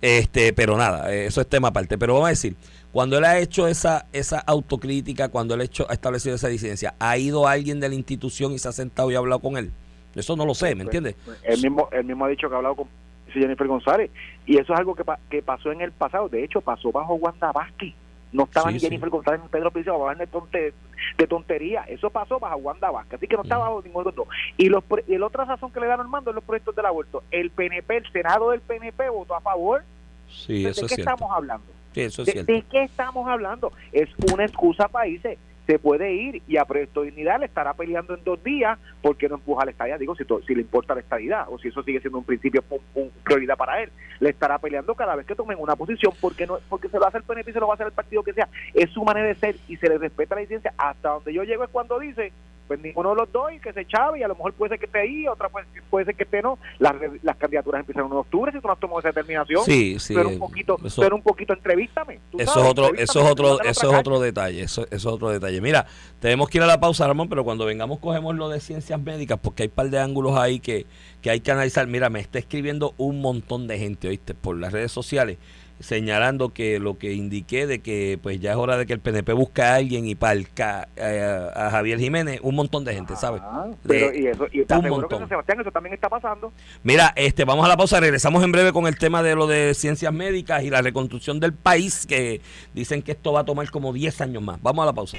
Este, 0.00 0.52
pero 0.52 0.76
nada, 0.78 1.12
eso 1.12 1.40
es 1.40 1.46
tema 1.46 1.68
aparte, 1.68 1.98
pero 1.98 2.14
vamos 2.14 2.28
a 2.28 2.30
decir, 2.30 2.56
cuando 2.92 3.18
él 3.18 3.24
ha 3.24 3.38
hecho 3.38 3.68
esa, 3.68 4.06
esa 4.12 4.40
autocrítica, 4.40 5.28
cuando 5.28 5.54
él 5.54 5.60
ha, 5.60 5.64
hecho, 5.64 5.86
ha 5.88 5.92
establecido 5.92 6.34
esa 6.34 6.48
disidencia, 6.48 6.94
¿ha 6.98 7.16
ido 7.16 7.46
alguien 7.46 7.78
de 7.80 7.88
la 7.88 7.94
institución 7.94 8.52
y 8.52 8.58
se 8.58 8.68
ha 8.68 8.72
sentado 8.72 9.10
y 9.10 9.14
ha 9.14 9.18
hablado 9.18 9.40
con 9.40 9.56
él? 9.56 9.70
Eso 10.14 10.34
no 10.34 10.44
lo 10.44 10.54
sé, 10.54 10.74
¿me 10.74 10.82
entiendes? 10.82 11.14
Él 11.44 11.62
mismo, 11.62 11.88
él 11.92 12.04
mismo 12.04 12.24
ha 12.24 12.28
dicho 12.28 12.48
que 12.48 12.54
ha 12.54 12.58
hablado 12.58 12.76
con 12.76 12.88
Jennifer 13.32 13.66
González 13.66 14.10
y 14.44 14.58
eso 14.58 14.72
es 14.72 14.78
algo 14.78 14.94
que, 14.94 15.04
que 15.28 15.42
pasó 15.42 15.70
en 15.70 15.80
el 15.80 15.92
pasado. 15.92 16.28
De 16.28 16.42
hecho, 16.42 16.60
pasó 16.60 16.90
bajo 16.90 17.14
Wanda 17.14 17.52
Vázquez. 17.52 17.94
No 18.32 18.44
estaba 18.44 18.70
ni 18.70 18.78
Jennifer 18.78 19.08
González 19.08 19.40
ni 19.42 19.48
Pedro 19.48 19.72
Pizarro 19.72 20.08
hablando 20.08 20.48
de, 20.52 20.72
de 21.18 21.26
tontería. 21.26 21.82
Eso 21.82 22.10
pasó 22.10 22.38
bajo 22.38 22.56
Wanda 22.56 22.90
Vázquez. 22.90 23.14
Así 23.14 23.26
que 23.26 23.36
no 23.36 23.42
estaba 23.42 23.68
bajo 23.68 23.82
ninguno 23.82 24.04
de 24.04 24.16
los 24.16 24.26
dos. 24.26 24.28
Y, 24.56 24.68
los, 24.68 24.84
y 25.06 25.14
el 25.14 25.22
otra 25.22 25.44
razón 25.44 25.72
que 25.72 25.80
le 25.80 25.86
dan 25.86 26.00
al 26.00 26.08
mando 26.08 26.30
es 26.30 26.34
los 26.34 26.44
proyectos 26.44 26.74
del 26.74 26.86
aborto. 26.86 27.22
El 27.30 27.50
PNP, 27.50 27.96
el 27.96 28.12
Senado 28.12 28.50
del 28.50 28.60
PNP 28.60 29.08
votó 29.10 29.34
a 29.34 29.40
favor. 29.40 29.84
Sí, 30.28 30.64
eso 30.64 30.82
¿De 30.82 30.94
qué 30.94 31.00
estamos 31.00 31.30
hablando? 31.32 31.66
¿De, 31.94 32.64
qué 32.70 32.84
estamos 32.84 33.28
hablando? 33.28 33.72
Es 33.92 34.08
una 34.32 34.44
excusa 34.44 34.88
irse. 35.06 35.38
Se 35.66 35.78
puede 35.78 36.12
ir 36.12 36.42
y 36.48 36.56
a 36.56 36.64
Proyecto 36.64 37.02
Dignidad 37.02 37.38
le 37.38 37.46
estará 37.46 37.74
peleando 37.74 38.14
en 38.14 38.24
dos 38.24 38.42
días 38.42 38.76
porque 39.02 39.28
no 39.28 39.36
empuja 39.36 39.64
la 39.64 39.70
estadía. 39.70 39.98
Digo, 39.98 40.16
si, 40.16 40.24
si 40.46 40.54
le 40.54 40.62
importa 40.62 40.94
la 40.94 41.00
estadidad 41.00 41.46
o 41.48 41.58
si 41.60 41.68
eso 41.68 41.82
sigue 41.84 42.00
siendo 42.00 42.18
un 42.18 42.24
principio, 42.24 42.64
un, 42.94 43.10
prioridad 43.22 43.56
para 43.56 43.80
él. 43.82 43.90
Le 44.18 44.30
estará 44.30 44.58
peleando 44.58 44.94
cada 44.96 45.14
vez 45.14 45.26
que 45.26 45.36
tomen 45.36 45.58
una 45.60 45.76
posición 45.76 46.12
porque 46.20 46.46
no 46.46 46.58
porque 46.68 46.88
se 46.88 46.98
lo 46.98 47.06
hace 47.06 47.18
el 47.18 47.22
PNP 47.22 47.50
y 47.50 47.54
se 47.54 47.60
lo 47.60 47.68
va 47.68 47.74
a 47.74 47.76
hacer 47.76 47.86
el 47.86 47.92
partido 47.92 48.24
que 48.24 48.32
sea. 48.32 48.48
Es 48.74 48.90
su 48.90 49.04
manera 49.04 49.28
de 49.28 49.34
ser 49.36 49.56
y 49.68 49.76
se 49.76 49.88
le 49.88 49.98
respeta 49.98 50.34
la 50.34 50.40
licencia. 50.40 50.74
Hasta 50.76 51.10
donde 51.10 51.32
yo 51.32 51.44
llego 51.44 51.62
es 51.62 51.70
cuando 51.70 52.00
dice 52.00 52.32
pues 52.70 52.80
ninguno 52.82 53.10
de 53.10 53.16
los 53.16 53.32
dos 53.32 53.52
y 53.52 53.58
que 53.58 53.72
se 53.72 53.84
chave 53.84 54.20
y 54.20 54.22
a 54.22 54.28
lo 54.28 54.36
mejor 54.36 54.52
puede 54.52 54.68
ser 54.68 54.78
que 54.78 54.86
esté 54.86 55.00
ahí, 55.00 55.26
otra 55.26 55.48
puede, 55.48 55.66
puede 55.90 56.04
ser 56.04 56.14
que 56.14 56.22
esté 56.22 56.40
no. 56.40 56.56
Las, 56.78 56.94
las 57.24 57.36
candidaturas 57.36 57.80
empiezan 57.80 58.06
en 58.06 58.12
octubre 58.12 58.52
si 58.52 58.60
tú 58.60 58.68
no 58.68 58.74
has 58.74 58.78
tomado 58.78 59.00
esa 59.00 59.08
determinación. 59.08 59.64
Sí, 59.64 59.98
sí. 59.98 60.14
Pero 60.14 60.28
un 60.28 60.38
poquito, 60.38 60.76
pero 60.96 61.16
un 61.16 61.22
poquito 61.22 61.52
entrevístame. 61.52 62.20
eso 62.38 62.60
es 62.60 62.70
otro, 62.70 62.94
eso 62.94 63.20
es 63.22 63.28
otro, 63.28 63.60
eso 63.62 63.90
es 63.90 63.98
otro 63.98 64.20
detalle, 64.20 64.62
eso, 64.62 64.82
eso, 64.82 64.94
es 64.94 65.06
otro 65.06 65.30
detalle. 65.30 65.60
Mira, 65.60 65.84
tenemos 66.20 66.48
que 66.48 66.58
ir 66.58 66.62
a 66.62 66.68
la 66.68 66.78
pausa, 66.78 67.08
Ramón, 67.08 67.28
pero 67.28 67.42
cuando 67.42 67.64
vengamos 67.64 67.98
cogemos 67.98 68.36
lo 68.36 68.48
de 68.48 68.60
ciencias 68.60 69.02
médicas 69.02 69.40
porque 69.42 69.64
hay 69.64 69.68
un 69.68 69.74
par 69.74 69.90
de 69.90 69.98
ángulos 69.98 70.38
ahí 70.38 70.60
que, 70.60 70.86
que 71.22 71.30
hay 71.30 71.40
que 71.40 71.50
analizar. 71.50 71.88
Mira, 71.88 72.08
me 72.08 72.20
está 72.20 72.38
escribiendo 72.38 72.94
un 72.98 73.20
montón 73.20 73.66
de 73.66 73.80
gente, 73.80 74.06
¿oíste? 74.06 74.34
Por 74.34 74.56
las 74.58 74.72
redes 74.72 74.92
sociales 74.92 75.38
señalando 75.80 76.50
que 76.50 76.78
lo 76.78 76.98
que 76.98 77.12
indiqué 77.12 77.66
de 77.66 77.80
que 77.80 78.18
pues 78.22 78.40
ya 78.40 78.52
es 78.52 78.56
hora 78.56 78.76
de 78.76 78.86
que 78.86 78.92
el 78.92 79.00
PNP 79.00 79.32
busque 79.32 79.62
a 79.62 79.74
alguien 79.74 80.06
y 80.06 80.14
palca 80.14 80.88
eh, 80.96 81.50
a 81.54 81.70
Javier 81.70 81.98
Jiménez, 81.98 82.40
un 82.42 82.54
montón 82.54 82.84
de 82.84 82.94
gente, 82.94 83.16
¿sabes? 83.16 83.40
Ah, 83.44 83.66
pero 83.86 84.14
y 84.14 84.26
eso, 84.26 84.46
y 84.52 84.60
un 84.60 84.88
montón. 84.88 85.28
Sebastián, 85.28 85.60
eso 85.60 85.70
también 85.70 85.94
está 85.94 86.08
pasando. 86.08 86.52
Mira, 86.82 87.12
este, 87.16 87.44
vamos 87.44 87.64
a 87.64 87.68
la 87.68 87.76
pausa, 87.76 87.98
regresamos 87.98 88.44
en 88.44 88.52
breve 88.52 88.72
con 88.72 88.86
el 88.86 88.98
tema 88.98 89.22
de 89.22 89.34
lo 89.34 89.46
de 89.46 89.74
ciencias 89.74 90.12
médicas 90.12 90.62
y 90.62 90.70
la 90.70 90.82
reconstrucción 90.82 91.40
del 91.40 91.52
país, 91.52 92.06
que 92.06 92.40
dicen 92.74 93.02
que 93.02 93.12
esto 93.12 93.32
va 93.32 93.40
a 93.40 93.44
tomar 93.44 93.70
como 93.70 93.92
10 93.92 94.20
años 94.20 94.42
más. 94.42 94.60
Vamos 94.62 94.82
a 94.82 94.86
la 94.86 94.92
pausa. 94.92 95.16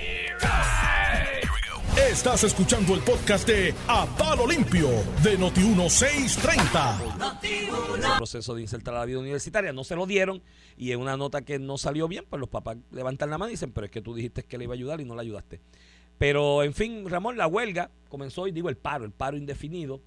Estás 2.09 2.43
escuchando 2.43 2.93
el 2.95 3.01
podcast 3.01 3.47
de 3.47 3.73
A 3.87 4.05
Palo 4.17 4.45
Limpio 4.45 4.89
de 5.23 5.37
Noti1630. 5.37 7.35
El 7.95 8.17
proceso 8.17 8.55
de 8.55 8.61
insertar 8.61 8.95
a 8.95 8.99
la 8.99 9.05
vida 9.05 9.19
universitaria 9.19 9.71
no 9.71 9.83
se 9.83 9.95
lo 9.95 10.05
dieron 10.05 10.41
y 10.75 10.91
en 10.91 10.99
una 10.99 11.15
nota 11.15 11.43
que 11.43 11.59
no 11.59 11.77
salió 11.77 12.07
bien, 12.07 12.25
pues 12.29 12.39
los 12.39 12.49
papás 12.49 12.77
levantan 12.91 13.29
la 13.29 13.37
mano 13.37 13.49
y 13.49 13.53
dicen, 13.53 13.71
pero 13.71 13.85
es 13.85 13.91
que 13.91 14.01
tú 14.01 14.13
dijiste 14.13 14.43
que 14.43 14.57
le 14.57 14.65
iba 14.65 14.73
a 14.73 14.75
ayudar 14.75 14.99
y 14.99 15.05
no 15.05 15.15
le 15.15 15.21
ayudaste. 15.21 15.61
Pero 16.17 16.63
en 16.63 16.73
fin, 16.73 17.07
Ramón, 17.09 17.37
la 17.37 17.47
huelga 17.47 17.91
comenzó 18.09 18.47
y 18.47 18.51
digo 18.51 18.67
el 18.67 18.77
paro, 18.77 19.05
el 19.05 19.11
paro 19.11 19.37
indefinido. 19.37 20.01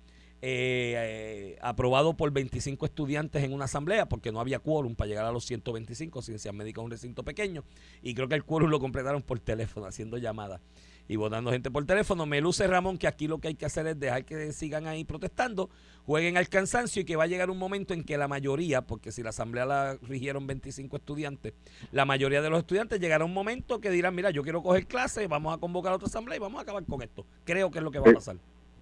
Eh, 0.46 0.94
eh, 0.96 1.58
aprobado 1.62 2.18
por 2.18 2.30
25 2.30 2.84
estudiantes 2.84 3.42
en 3.42 3.54
una 3.54 3.64
asamblea 3.64 4.10
porque 4.10 4.30
no 4.30 4.40
había 4.40 4.58
quórum 4.58 4.94
para 4.94 5.08
llegar 5.08 5.24
a 5.24 5.32
los 5.32 5.46
125, 5.46 6.20
ciencias 6.20 6.52
médicas 6.52 6.84
un 6.84 6.90
recinto 6.90 7.22
pequeño 7.22 7.64
y 8.02 8.14
creo 8.14 8.28
que 8.28 8.34
el 8.34 8.44
quórum 8.44 8.68
lo 8.68 8.78
completaron 8.78 9.22
por 9.22 9.40
teléfono 9.40 9.86
haciendo 9.86 10.18
llamadas 10.18 10.60
y 11.08 11.16
votando 11.16 11.50
gente 11.50 11.70
por 11.70 11.84
teléfono. 11.84 12.26
Me 12.26 12.40
luce 12.40 12.66
Ramón 12.66 12.98
que 12.98 13.06
aquí 13.06 13.26
lo 13.26 13.38
que 13.38 13.48
hay 13.48 13.54
que 13.54 13.66
hacer 13.66 13.86
es 13.86 13.98
dejar 13.98 14.24
que 14.24 14.52
sigan 14.52 14.86
ahí 14.86 15.04
protestando, 15.04 15.70
jueguen 16.06 16.36
al 16.36 16.48
cansancio 16.48 17.02
y 17.02 17.04
que 17.04 17.16
va 17.16 17.24
a 17.24 17.26
llegar 17.26 17.50
un 17.50 17.58
momento 17.58 17.94
en 17.94 18.04
que 18.04 18.16
la 18.16 18.28
mayoría, 18.28 18.82
porque 18.82 19.12
si 19.12 19.22
la 19.22 19.30
asamblea 19.30 19.66
la 19.66 19.96
rigieron 20.02 20.46
25 20.46 20.96
estudiantes, 20.96 21.54
la 21.92 22.04
mayoría 22.04 22.42
de 22.42 22.50
los 22.50 22.60
estudiantes 22.60 23.00
llegará 23.00 23.24
un 23.24 23.34
momento 23.34 23.80
que 23.80 23.90
dirán, 23.90 24.14
mira, 24.14 24.30
yo 24.30 24.42
quiero 24.42 24.62
coger 24.62 24.86
clase, 24.86 25.26
vamos 25.26 25.54
a 25.54 25.58
convocar 25.58 25.92
a 25.92 25.96
otra 25.96 26.06
asamblea 26.06 26.36
y 26.36 26.40
vamos 26.40 26.58
a 26.58 26.62
acabar 26.62 26.84
con 26.84 27.02
esto. 27.02 27.26
Creo 27.44 27.70
que 27.70 27.78
es 27.78 27.84
lo 27.84 27.90
que 27.90 27.98
va 27.98 28.06
a 28.06 28.10
eh, 28.10 28.14
pasar. 28.14 28.36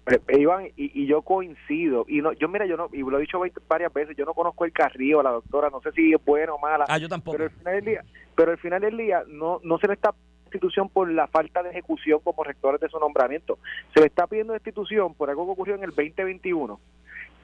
Eh, 0.05 0.19
eh, 0.27 0.39
Iván, 0.41 0.67
y, 0.75 1.05
yo 1.07 1.21
coincido, 1.21 2.05
y 2.09 2.21
no, 2.21 2.33
yo 2.33 2.49
mira, 2.49 2.65
yo 2.65 2.75
no, 2.75 2.89
y 2.91 2.99
lo 2.99 3.17
he 3.17 3.21
dicho 3.21 3.39
varias 3.67 3.93
veces, 3.93 4.17
yo 4.17 4.25
no 4.25 4.33
conozco 4.33 4.65
el 4.65 4.73
carrillo, 4.73 5.23
la 5.23 5.31
doctora, 5.31 5.69
no 5.69 5.81
sé 5.81 5.91
si 5.93 6.13
es 6.13 6.25
bueno 6.25 6.55
o 6.55 6.59
mala. 6.59 6.85
Ah, 6.89 6.97
yo 6.97 7.07
tampoco. 7.07 7.37
Pero 7.37 7.49
al 7.49 7.57
final 7.57 7.75
del 7.75 7.85
día, 7.85 8.05
pero 8.35 8.51
al 8.51 8.57
final 8.57 8.81
del 8.81 8.97
día 8.97 9.23
no, 9.27 9.61
no 9.63 9.77
se 9.77 9.87
le 9.87 9.93
está 9.93 10.13
institución 10.53 10.89
por 10.89 11.11
la 11.11 11.27
falta 11.27 11.63
de 11.63 11.71
ejecución 11.71 12.19
como 12.23 12.43
rectores 12.43 12.79
de 12.79 12.89
su 12.89 12.99
nombramiento. 12.99 13.57
Se 13.93 13.99
le 13.99 14.07
está 14.07 14.27
pidiendo 14.27 14.53
institución 14.53 15.13
por 15.13 15.29
algo 15.29 15.45
que 15.45 15.51
ocurrió 15.51 15.75
en 15.75 15.83
el 15.83 15.89
2021, 15.89 16.79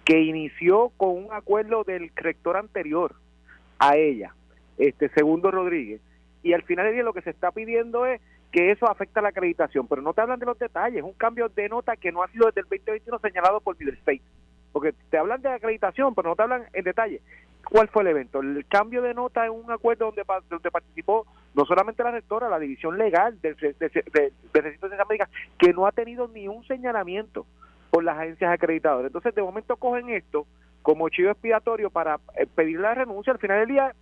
que 0.06 0.22
inició 0.22 0.91
con 0.98 1.10
un 1.10 1.28
acuerdo 1.32 1.84
del 1.84 2.12
rector 2.15 2.58
anterior 2.58 3.15
a 3.80 3.98
ella, 3.98 4.34
este 4.78 5.10
Segundo 5.10 5.52
Rodríguez, 5.52 6.02
y 6.43 6.54
al 6.54 6.63
final 6.63 6.86
del 6.86 6.95
día 6.95 7.04
lo 7.04 7.13
que 7.13 7.22
se 7.22 7.32
está 7.32 7.52
pidiendo 7.52 8.06
es 8.06 8.22
que 8.52 8.72
eso 8.72 8.89
afecta 8.89 9.22
la 9.22 9.30
acreditación, 9.30 9.88
pero 9.88 10.02
no 10.02 10.13
te 10.13 10.22
hablan 10.22 10.39
de 10.39 10.45
los 10.45 10.58
detalles, 10.58 11.04
un 11.04 11.13
cambio 11.13 11.50
de 11.50 11.69
nota 11.69 11.95
que 11.95 12.12
no 12.12 12.24
ha 12.24 12.28
sido 12.30 12.48
desde 12.48 12.62
el 12.62 12.67
2021 12.67 13.19
señalado 13.19 13.62
por 13.62 13.78
Middle 13.78 13.98
State, 14.00 14.22
porque 14.71 14.93
te 15.10 15.17
hablan 15.17 15.41
de 15.41 15.49
acreditación, 15.49 16.13
pero 16.15 16.29
no 16.29 16.36
te 16.36 16.43
hablan 16.43 16.65
en 16.73 16.84
detalle. 16.84 17.21
¿Cuál 17.69 17.88
fue 17.89 18.03
el 18.03 18.10
evento? 18.10 18.39
El 18.39 18.65
cambio 18.67 19.01
de 19.01 19.13
nota 19.13 19.45
en 19.45 19.51
un 19.51 19.69
acuerdo 19.71 20.05
donde, 20.05 20.23
donde 20.49 20.71
participó 20.71 21.27
no 21.53 21.65
solamente 21.65 22.03
la 22.03 22.12
rectora, 22.12 22.49
la 22.49 22.60
división 22.60 22.97
legal 22.97 23.39
del, 23.41 23.55
de, 23.55 23.73
de, 23.73 24.32
de 24.53 25.01
América, 25.01 25.29
que 25.58 25.73
no 25.73 25.86
ha 25.86 25.91
tenido 25.91 26.27
ni 26.27 26.47
un 26.47 26.63
señalamiento 26.65 27.45
por 27.91 28.03
las 28.03 28.17
agencias 28.17 28.51
acreditadoras. 28.51 29.08
Entonces, 29.08 29.36
de 29.36 29.41
momento 29.41 29.75
cogen 29.75 30.10
esto 30.10 30.45
como 30.82 31.10
chivo 31.10 31.32
expiatorio 31.32 31.89
para 31.89 32.19
eh, 32.38 32.45
pedir 32.47 32.79
la 32.79 32.93
renuncia. 32.93 33.34
Al 33.34 33.39
final 33.39 33.60
del 33.60 33.67
día, 33.67 33.93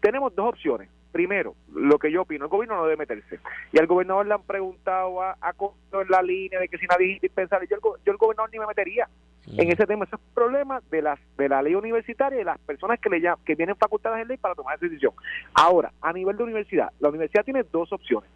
tenemos 0.00 0.34
dos 0.34 0.50
opciones. 0.50 0.90
Primero, 1.12 1.54
lo 1.72 1.98
que 1.98 2.12
yo 2.12 2.22
opino, 2.22 2.44
el 2.44 2.50
gobierno 2.50 2.76
no 2.76 2.84
debe 2.84 2.98
meterse. 2.98 3.40
Y 3.72 3.78
al 3.78 3.86
gobernador 3.86 4.26
le 4.26 4.34
han 4.34 4.42
preguntado 4.42 5.22
a, 5.22 5.36
a 5.40 5.54
en 5.92 6.08
la 6.10 6.20
línea 6.20 6.60
de 6.60 6.68
que 6.68 6.76
si 6.76 6.86
nadie 6.86 7.12
indispensable, 7.12 7.66
yo 7.70 7.76
el, 7.76 7.82
yo 8.04 8.12
el 8.12 8.18
gobernador 8.18 8.50
ni 8.52 8.58
me 8.58 8.66
metería 8.66 9.08
en 9.46 9.70
ese 9.70 9.86
tema. 9.86 10.04
Ese 10.04 10.16
es 10.16 10.22
problema 10.34 10.80
de, 10.90 11.02
las, 11.02 11.18
de 11.36 11.48
la 11.48 11.62
ley 11.62 11.74
universitaria 11.74 12.36
y 12.36 12.38
de 12.40 12.44
las 12.44 12.58
personas 12.58 12.98
que, 13.00 13.10
le 13.10 13.20
llaman, 13.20 13.44
que 13.44 13.54
vienen 13.54 13.76
facultadas 13.76 14.20
en 14.20 14.28
ley 14.28 14.36
para 14.36 14.54
tomar 14.54 14.76
esa 14.76 14.86
decisión. 14.86 15.12
Ahora, 15.54 15.92
a 16.00 16.12
nivel 16.12 16.36
de 16.36 16.44
universidad, 16.44 16.90
la 17.00 17.08
universidad 17.08 17.44
tiene 17.44 17.62
dos 17.64 17.92
opciones. 17.92 18.28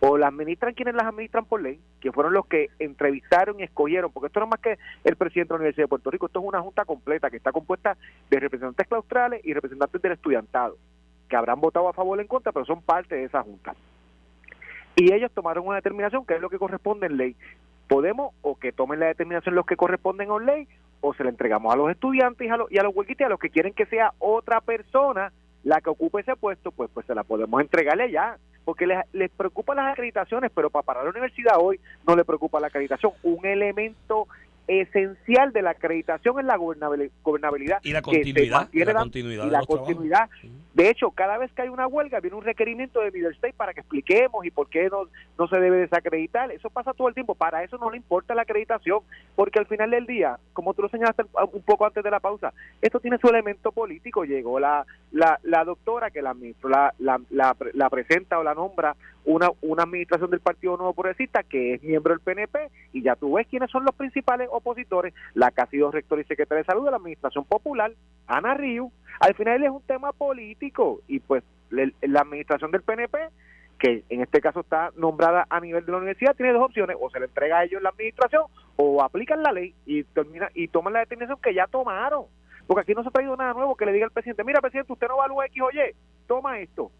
O 0.00 0.16
la 0.16 0.28
administran 0.28 0.74
quienes 0.74 0.94
las 0.94 1.06
administran 1.06 1.44
por 1.44 1.60
ley, 1.60 1.80
que 2.00 2.12
fueron 2.12 2.32
los 2.32 2.46
que 2.46 2.68
entrevistaron 2.78 3.58
y 3.58 3.64
escogieron, 3.64 4.12
porque 4.12 4.28
esto 4.28 4.38
no 4.38 4.46
es 4.46 4.50
más 4.50 4.60
que 4.60 4.78
el 5.02 5.16
presidente 5.16 5.48
de 5.48 5.58
la 5.58 5.62
Universidad 5.62 5.84
de 5.84 5.88
Puerto 5.88 6.10
Rico, 6.10 6.26
esto 6.26 6.38
es 6.38 6.46
una 6.46 6.60
junta 6.60 6.84
completa 6.84 7.30
que 7.30 7.38
está 7.38 7.50
compuesta 7.50 7.96
de 8.30 8.38
representantes 8.38 8.86
claustrales 8.86 9.40
y 9.44 9.52
representantes 9.54 10.00
del 10.00 10.12
estudiantado, 10.12 10.76
que 11.28 11.34
habrán 11.34 11.60
votado 11.60 11.88
a 11.88 11.92
favor 11.92 12.16
o 12.16 12.20
en 12.20 12.28
contra, 12.28 12.52
pero 12.52 12.64
son 12.64 12.80
parte 12.80 13.16
de 13.16 13.24
esa 13.24 13.42
junta. 13.42 13.74
Y 14.94 15.12
ellos 15.12 15.32
tomaron 15.32 15.66
una 15.66 15.76
determinación 15.76 16.24
que 16.24 16.34
es 16.34 16.40
lo 16.40 16.48
que 16.48 16.58
corresponde 16.58 17.06
en 17.06 17.16
ley 17.16 17.36
podemos 17.88 18.34
o 18.42 18.56
que 18.56 18.72
tomen 18.72 19.00
la 19.00 19.06
determinación 19.06 19.54
los 19.54 19.66
que 19.66 19.76
corresponden 19.76 20.30
a 20.30 20.38
ley 20.38 20.68
o 21.00 21.14
se 21.14 21.24
la 21.24 21.30
entregamos 21.30 21.72
a 21.72 21.76
los 21.76 21.90
estudiantes 21.90 22.46
y 22.46 22.50
a 22.50 22.56
los, 22.56 22.70
y 22.70 22.78
a 22.78 22.82
los 22.82 22.94
a 22.96 23.28
los 23.28 23.38
que 23.38 23.50
quieren 23.50 23.72
que 23.72 23.86
sea 23.86 24.12
otra 24.18 24.60
persona 24.60 25.32
la 25.64 25.80
que 25.80 25.90
ocupe 25.90 26.20
ese 26.20 26.36
puesto, 26.36 26.70
pues 26.70 26.90
pues 26.92 27.06
se 27.06 27.14
la 27.14 27.24
podemos 27.24 27.60
entregarle 27.60 28.10
ya, 28.10 28.38
porque 28.64 28.86
les, 28.86 28.98
les 29.12 29.30
preocupan 29.30 29.76
las 29.76 29.92
acreditaciones, 29.92 30.50
pero 30.54 30.70
para 30.70 30.84
parar 30.84 31.04
la 31.04 31.10
universidad 31.10 31.54
hoy 31.58 31.80
no 32.06 32.14
le 32.16 32.24
preocupa 32.24 32.60
la 32.60 32.68
acreditación. 32.68 33.12
Un 33.22 33.44
elemento 33.44 34.28
esencial 34.68 35.52
de 35.52 35.62
la 35.62 35.70
acreditación 35.70 36.38
es 36.38 36.44
la 36.44 36.56
gobernabilidad. 36.56 37.80
Y 37.82 37.92
la 37.92 38.02
continuidad. 38.02 38.68
y 38.72 38.84
la 39.50 39.62
continuidad. 39.62 40.28
De 40.74 40.90
hecho, 40.90 41.10
cada 41.10 41.38
vez 41.38 41.50
que 41.52 41.62
hay 41.62 41.68
una 41.68 41.86
huelga, 41.86 42.20
viene 42.20 42.36
un 42.36 42.44
requerimiento 42.44 43.00
de 43.00 43.10
Middle 43.10 43.30
State 43.30 43.54
para 43.56 43.74
que 43.74 43.80
expliquemos 43.80 44.44
y 44.44 44.50
por 44.50 44.68
qué 44.68 44.88
no, 44.88 45.08
no 45.38 45.48
se 45.48 45.58
debe 45.58 45.78
desacreditar. 45.78 46.50
Eso 46.52 46.70
pasa 46.70 46.92
todo 46.92 47.08
el 47.08 47.14
tiempo. 47.14 47.34
Para 47.34 47.64
eso 47.64 47.78
no 47.78 47.90
le 47.90 47.96
importa 47.96 48.34
la 48.34 48.42
acreditación, 48.42 49.00
porque 49.34 49.58
al 49.58 49.66
final 49.66 49.90
del 49.90 50.06
día, 50.06 50.38
como 50.52 50.74
tú 50.74 50.82
lo 50.82 50.88
señalaste 50.88 51.24
un 51.52 51.62
poco 51.62 51.86
antes 51.86 52.04
de 52.04 52.10
la 52.10 52.20
pausa, 52.20 52.52
esto 52.80 53.00
tiene 53.00 53.18
su 53.18 53.28
elemento 53.28 53.72
político. 53.72 54.24
Llegó 54.24 54.60
la, 54.60 54.86
la, 55.10 55.40
la 55.42 55.64
doctora 55.64 56.10
que 56.10 56.22
la, 56.22 56.36
la, 56.62 57.20
la, 57.30 57.56
la 57.72 57.90
presenta 57.90 58.38
o 58.38 58.44
la 58.44 58.54
nombra 58.54 58.94
una, 59.28 59.50
una 59.60 59.82
administración 59.82 60.30
del 60.30 60.40
Partido 60.40 60.76
Nuevo 60.76 60.94
Progresista 60.94 61.42
que 61.42 61.74
es 61.74 61.82
miembro 61.82 62.14
del 62.14 62.20
PNP 62.20 62.70
y 62.92 63.02
ya 63.02 63.14
tú 63.14 63.34
ves 63.34 63.46
quiénes 63.46 63.70
son 63.70 63.84
los 63.84 63.94
principales 63.94 64.48
opositores, 64.50 65.12
la 65.34 65.50
que 65.50 65.60
ha 65.60 65.66
sido 65.66 65.90
rector 65.90 66.18
y 66.18 66.24
secretaria 66.24 66.62
de 66.62 66.66
salud 66.66 66.84
de 66.84 66.90
la 66.90 66.96
Administración 66.96 67.44
Popular, 67.44 67.92
Ana 68.26 68.54
Río. 68.54 68.90
Al 69.20 69.34
final 69.34 69.62
es 69.62 69.70
un 69.70 69.82
tema 69.82 70.12
político 70.12 71.00
y 71.08 71.20
pues 71.20 71.42
la 71.70 72.20
administración 72.20 72.70
del 72.70 72.82
PNP 72.82 73.18
que 73.78 74.04
en 74.08 74.20
este 74.20 74.40
caso 74.40 74.60
está 74.60 74.90
nombrada 74.96 75.46
a 75.48 75.60
nivel 75.60 75.86
de 75.86 75.92
la 75.92 75.98
universidad, 75.98 76.34
tiene 76.34 76.52
dos 76.52 76.64
opciones, 76.64 76.96
o 77.00 77.08
se 77.10 77.20
le 77.20 77.26
entrega 77.26 77.58
a 77.58 77.64
ellos 77.64 77.80
la 77.80 77.90
administración 77.90 78.44
o 78.76 79.02
aplican 79.02 79.42
la 79.42 79.52
ley 79.52 79.74
y 79.86 80.02
termina 80.02 80.48
y 80.54 80.68
toman 80.68 80.92
la 80.92 81.00
determinación 81.00 81.40
que 81.40 81.54
ya 81.54 81.66
tomaron. 81.66 82.24
Porque 82.66 82.82
aquí 82.82 82.94
no 82.94 83.02
se 83.02 83.08
ha 83.08 83.12
traído 83.12 83.36
nada 83.36 83.54
nuevo 83.54 83.76
que 83.76 83.86
le 83.86 83.92
diga 83.92 84.06
al 84.06 84.10
presidente, 84.10 84.44
mira 84.44 84.60
presidente, 84.60 84.92
usted 84.92 85.08
no 85.08 85.14
evalúa 85.14 85.46
X 85.46 85.62
o 85.62 85.70
Y, 85.70 85.94
toma 86.26 86.58
esto 86.58 86.90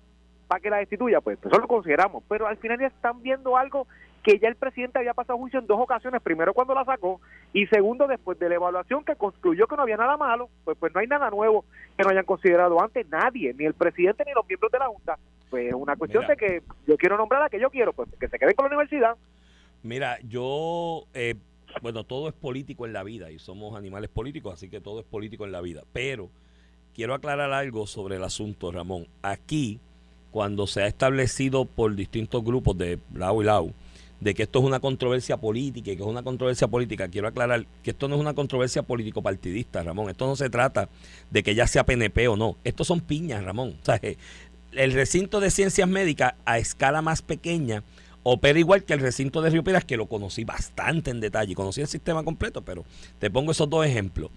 para 0.47 0.61
que 0.61 0.71
la 0.71 0.79
destituya, 0.79 1.21
pues 1.21 1.39
eso 1.45 1.59
lo 1.59 1.69
consideramos, 1.69 2.25
pero 2.27 2.47
al 2.47 2.57
final 2.57 2.81
ya 2.81 2.87
están 2.87 3.23
viendo 3.23 3.57
algo 3.57 3.87
que 4.23 4.39
ya 4.39 4.49
el 4.49 4.57
presidente 4.57 4.99
había 4.99 5.15
pasado 5.15 5.39
juicio 5.39 5.61
en 5.61 5.67
dos 5.67 5.81
ocasiones, 5.81 6.21
primero 6.23 6.53
cuando 6.53 6.75
la 6.75 6.85
sacó 6.85 7.21
y 7.53 7.67
segundo 7.67 8.07
después 8.07 8.39
de 8.39 8.49
la 8.49 8.57
evaluación 8.57 9.05
que 9.05 9.17
concluyó 9.17 9.67
que 9.67 9.77
no 9.77 9.83
había 9.83 9.97
nada 9.97 10.17
malo, 10.17 10.49
pues 10.65 10.77
pues 10.79 10.93
no 10.95 11.01
hay 11.01 11.07
nada 11.07 11.31
nuevo 11.31 11.65
que 11.97 12.05
no 12.05 12.11
hayan 12.11 12.25
considerado 12.25 12.81
antes 12.83 13.09
nadie, 13.09 13.55
ni 13.55 13.65
el 13.65 13.75
presidente 13.75 14.25
ni 14.27 14.33
los 14.33 14.47
miembros 14.47 14.73
de 14.73 14.79
la 14.79 14.89
Junta, 14.89 15.19
pues 15.51 15.69
es 15.69 15.75
una 15.75 15.97
cuestión 15.97 16.27
de 16.27 16.37
que 16.37 16.63
yo 16.87 16.97
quiero 16.97 17.17
nombrar 17.17 17.43
a 17.43 17.49
que 17.49 17.61
yo 17.61 17.71
quiero, 17.71 17.93
pues 17.93 18.09
que 18.19 18.29
se 18.29 18.39
quede 18.39 18.55
con 18.55 18.65
la 18.65 18.77
universidad. 18.77 19.17
Mira, 19.83 20.19
yo 20.29 21.05
eh, 21.15 21.37
bueno, 21.83 22.05
todo 22.05 22.29
es 22.29 22.35
político 22.35 22.87
en 22.87 22.93
la 22.93 23.05
vida 23.05 23.31
y 23.31 23.39
somos 23.39 23.77
animales 23.77 24.11
políticos, 24.11 24.55
así 24.55 24.69
que 24.69 24.81
todo 24.81 25.01
es 25.01 25.07
político 25.07 25.45
en 25.45 25.53
la 25.53 25.61
vida, 25.61 25.85
pero 25.93 26.29
quiero 26.95 27.15
aclarar 27.15 27.53
algo 27.53 27.87
sobre 27.87 28.17
el 28.17 28.25
asunto, 28.25 28.73
Ramón. 28.73 29.07
Aquí 29.23 29.79
cuando 30.31 30.67
se 30.67 30.83
ha 30.83 30.87
establecido 30.87 31.65
por 31.65 31.95
distintos 31.95 32.45
grupos 32.45 32.77
de 32.77 32.99
lado 33.15 33.43
y 33.43 33.45
lado 33.45 33.71
de 34.21 34.35
que 34.35 34.43
esto 34.45 34.59
es 34.59 34.65
una 34.65 34.81
controversia 34.81 35.37
política 35.37 35.93
y 35.93 35.97
que 35.97 36.03
es 36.03 36.09
una 36.09 36.23
controversia 36.23 36.67
política, 36.69 37.09
quiero 37.09 37.29
aclarar 37.29 37.67
que 37.83 37.91
esto 37.91 38.09
no 38.09 38.17
es 38.17 38.21
una 38.21 38.35
controversia 38.35 38.83
político-partidista, 38.83 39.83
Ramón. 39.83 40.11
Esto 40.11 40.27
no 40.27 40.37
se 40.37 40.51
trata 40.51 40.89
de 41.31 41.43
que 41.43 41.55
ya 41.55 41.67
sea 41.67 41.85
PNP 41.85 42.29
o 42.29 42.37
no. 42.37 42.57
Esto 42.65 42.85
son 42.85 43.01
piñas, 43.01 43.45
Ramón. 43.45 43.77
O 43.81 43.85
sea, 43.85 44.01
el 44.73 44.93
recinto 44.93 45.41
de 45.41 45.51
ciencias 45.51 45.89
médicas 45.89 46.35
a 46.45 46.59
escala 46.59 47.03
más 47.03 47.23
pequeña 47.23 47.85
opera 48.23 48.59
igual 48.59 48.85
que 48.85 48.93
el 48.93 49.01
recinto 49.01 49.41
de 49.41 49.51
Río 49.51 49.65
Piedras, 49.65 49.85
que 49.85 49.97
lo 49.97 50.07
conocí 50.07 50.45
bastante 50.45 51.11
en 51.11 51.21
detalle. 51.21 51.55
Conocí 51.55 51.81
el 51.81 51.87
sistema 51.87 52.25
completo, 52.25 52.63
pero 52.63 52.85
te 53.19 53.31
pongo 53.31 53.53
esos 53.53 53.71
dos 53.71 53.87
ejemplos. 53.87 54.31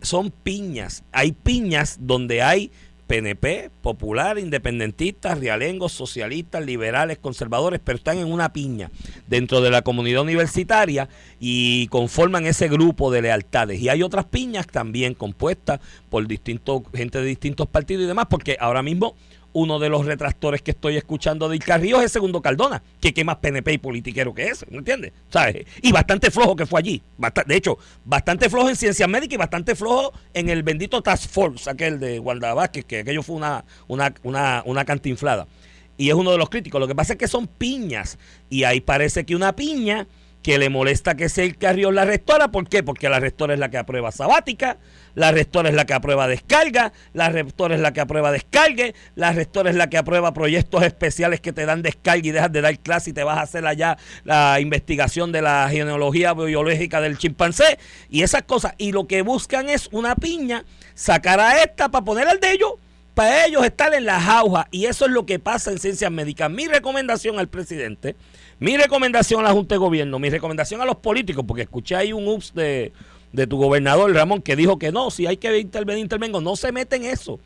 Son 0.00 0.30
piñas. 0.30 1.04
Hay 1.12 1.32
piñas 1.32 1.98
donde 2.00 2.42
hay 2.42 2.72
PNP, 3.08 3.70
popular, 3.80 4.38
independentistas, 4.38 5.40
realengos, 5.40 5.92
socialistas, 5.92 6.64
liberales, 6.64 7.18
conservadores, 7.18 7.80
pero 7.82 7.96
están 7.96 8.18
en 8.18 8.30
una 8.30 8.52
piña 8.52 8.90
dentro 9.26 9.62
de 9.62 9.70
la 9.70 9.82
comunidad 9.82 10.22
universitaria 10.22 11.08
y 11.40 11.88
conforman 11.88 12.46
ese 12.46 12.68
grupo 12.68 13.10
de 13.10 13.22
lealtades. 13.22 13.80
Y 13.80 13.88
hay 13.88 14.02
otras 14.02 14.26
piñas 14.26 14.66
también 14.66 15.14
compuestas 15.14 15.80
por 16.10 16.28
distintos, 16.28 16.82
gente 16.94 17.18
de 17.18 17.24
distintos 17.24 17.66
partidos 17.66 18.04
y 18.04 18.06
demás, 18.06 18.26
porque 18.28 18.58
ahora 18.60 18.82
mismo 18.82 19.16
uno 19.58 19.78
de 19.78 19.88
los 19.88 20.06
retractores 20.06 20.62
que 20.62 20.70
estoy 20.70 20.96
escuchando 20.96 21.48
de 21.48 21.56
Ilcarrío 21.56 21.98
es 21.98 22.04
el 22.04 22.10
segundo 22.10 22.40
Cardona, 22.40 22.82
que 23.00 23.12
qué 23.12 23.24
más 23.24 23.36
PNP 23.36 23.72
y 23.72 23.78
politiquero 23.78 24.32
que 24.32 24.46
ese, 24.46 24.66
¿me 24.70 24.78
entiendes? 24.78 25.12
¿Sabes? 25.30 25.66
Y 25.82 25.90
bastante 25.90 26.30
flojo 26.30 26.54
que 26.54 26.64
fue 26.64 26.80
allí. 26.80 27.02
de 27.46 27.56
hecho, 27.56 27.78
bastante 28.04 28.48
flojo 28.48 28.68
en 28.68 28.76
ciencias 28.76 29.08
médicas 29.08 29.34
y 29.34 29.36
bastante 29.36 29.74
flojo 29.74 30.12
en 30.32 30.48
el 30.48 30.62
bendito 30.62 31.02
Task 31.02 31.28
Force, 31.28 31.68
aquel 31.68 31.98
de 31.98 32.20
Wanda 32.20 32.54
Vázquez, 32.54 32.84
que 32.84 33.00
aquello 33.00 33.22
fue 33.22 33.36
una, 33.36 33.64
una, 33.88 34.14
una, 34.22 34.62
una 34.64 34.84
cantinflada. 34.84 35.48
Y 35.96 36.10
es 36.10 36.14
uno 36.14 36.30
de 36.30 36.38
los 36.38 36.48
críticos. 36.48 36.80
Lo 36.80 36.86
que 36.86 36.94
pasa 36.94 37.14
es 37.14 37.18
que 37.18 37.26
son 37.26 37.48
piñas. 37.48 38.18
Y 38.48 38.62
ahí 38.62 38.80
parece 38.80 39.26
que 39.26 39.34
una 39.34 39.56
piña 39.56 40.06
que 40.48 40.56
le 40.56 40.70
molesta 40.70 41.14
que 41.14 41.28
sea 41.28 41.44
el 41.44 41.58
Carrión 41.58 41.94
la 41.94 42.06
rectora. 42.06 42.48
¿Por 42.48 42.70
qué? 42.70 42.82
Porque 42.82 43.10
la 43.10 43.20
rectora 43.20 43.52
es 43.52 43.60
la 43.60 43.68
que 43.68 43.76
aprueba 43.76 44.10
sabática, 44.12 44.78
la 45.14 45.30
rectora 45.30 45.68
es 45.68 45.74
la 45.74 45.84
que 45.84 45.92
aprueba 45.92 46.26
descarga, 46.26 46.94
la 47.12 47.28
rectora 47.28 47.74
es 47.74 47.82
la 47.82 47.92
que 47.92 48.00
aprueba 48.00 48.32
descargue, 48.32 48.94
la 49.14 49.32
rectora 49.32 49.68
es 49.68 49.76
la 49.76 49.90
que 49.90 49.98
aprueba 49.98 50.32
proyectos 50.32 50.84
especiales 50.84 51.42
que 51.42 51.52
te 51.52 51.66
dan 51.66 51.82
descarga 51.82 52.26
y 52.26 52.30
dejas 52.30 52.50
de 52.50 52.62
dar 52.62 52.78
clase 52.78 53.10
y 53.10 53.12
te 53.12 53.24
vas 53.24 53.36
a 53.36 53.42
hacer 53.42 53.66
allá 53.66 53.98
la 54.24 54.58
investigación 54.58 55.32
de 55.32 55.42
la 55.42 55.68
genealogía 55.68 56.32
biológica 56.32 57.02
del 57.02 57.18
chimpancé 57.18 57.78
y 58.08 58.22
esas 58.22 58.44
cosas. 58.44 58.72
Y 58.78 58.92
lo 58.92 59.06
que 59.06 59.20
buscan 59.20 59.68
es 59.68 59.90
una 59.92 60.14
piña, 60.14 60.64
sacar 60.94 61.40
a 61.40 61.62
esta 61.62 61.90
para 61.90 62.06
poner 62.06 62.26
al 62.26 62.40
de 62.40 62.52
ellos 62.52 62.72
para 63.18 63.46
ellos 63.46 63.64
estar 63.64 63.92
en 63.94 64.04
la 64.04 64.20
jauja 64.20 64.68
y 64.70 64.86
eso 64.86 65.04
es 65.04 65.10
lo 65.10 65.26
que 65.26 65.40
pasa 65.40 65.72
en 65.72 65.78
ciencias 65.80 66.12
médicas. 66.12 66.48
Mi 66.48 66.68
recomendación 66.68 67.40
al 67.40 67.48
presidente, 67.48 68.14
mi 68.60 68.76
recomendación 68.76 69.40
a 69.40 69.44
la 69.44 69.52
Junta 69.52 69.74
de 69.74 69.78
Gobierno, 69.78 70.18
mi 70.18 70.30
recomendación 70.30 70.80
a 70.80 70.84
los 70.84 70.96
políticos, 70.96 71.44
porque 71.46 71.62
escuché 71.62 71.96
ahí 71.96 72.12
un 72.12 72.26
ups 72.26 72.54
de, 72.54 72.92
de 73.32 73.46
tu 73.46 73.56
gobernador 73.56 74.12
Ramón 74.12 74.42
que 74.42 74.56
dijo 74.56 74.78
que 74.78 74.92
no, 74.92 75.10
si 75.10 75.26
hay 75.26 75.36
que 75.36 75.58
intervenir, 75.58 76.02
intervengo. 76.02 76.40
No 76.40 76.56
se 76.56 76.72
mete 76.72 76.96
en 76.96 77.04
eso. 77.04 77.38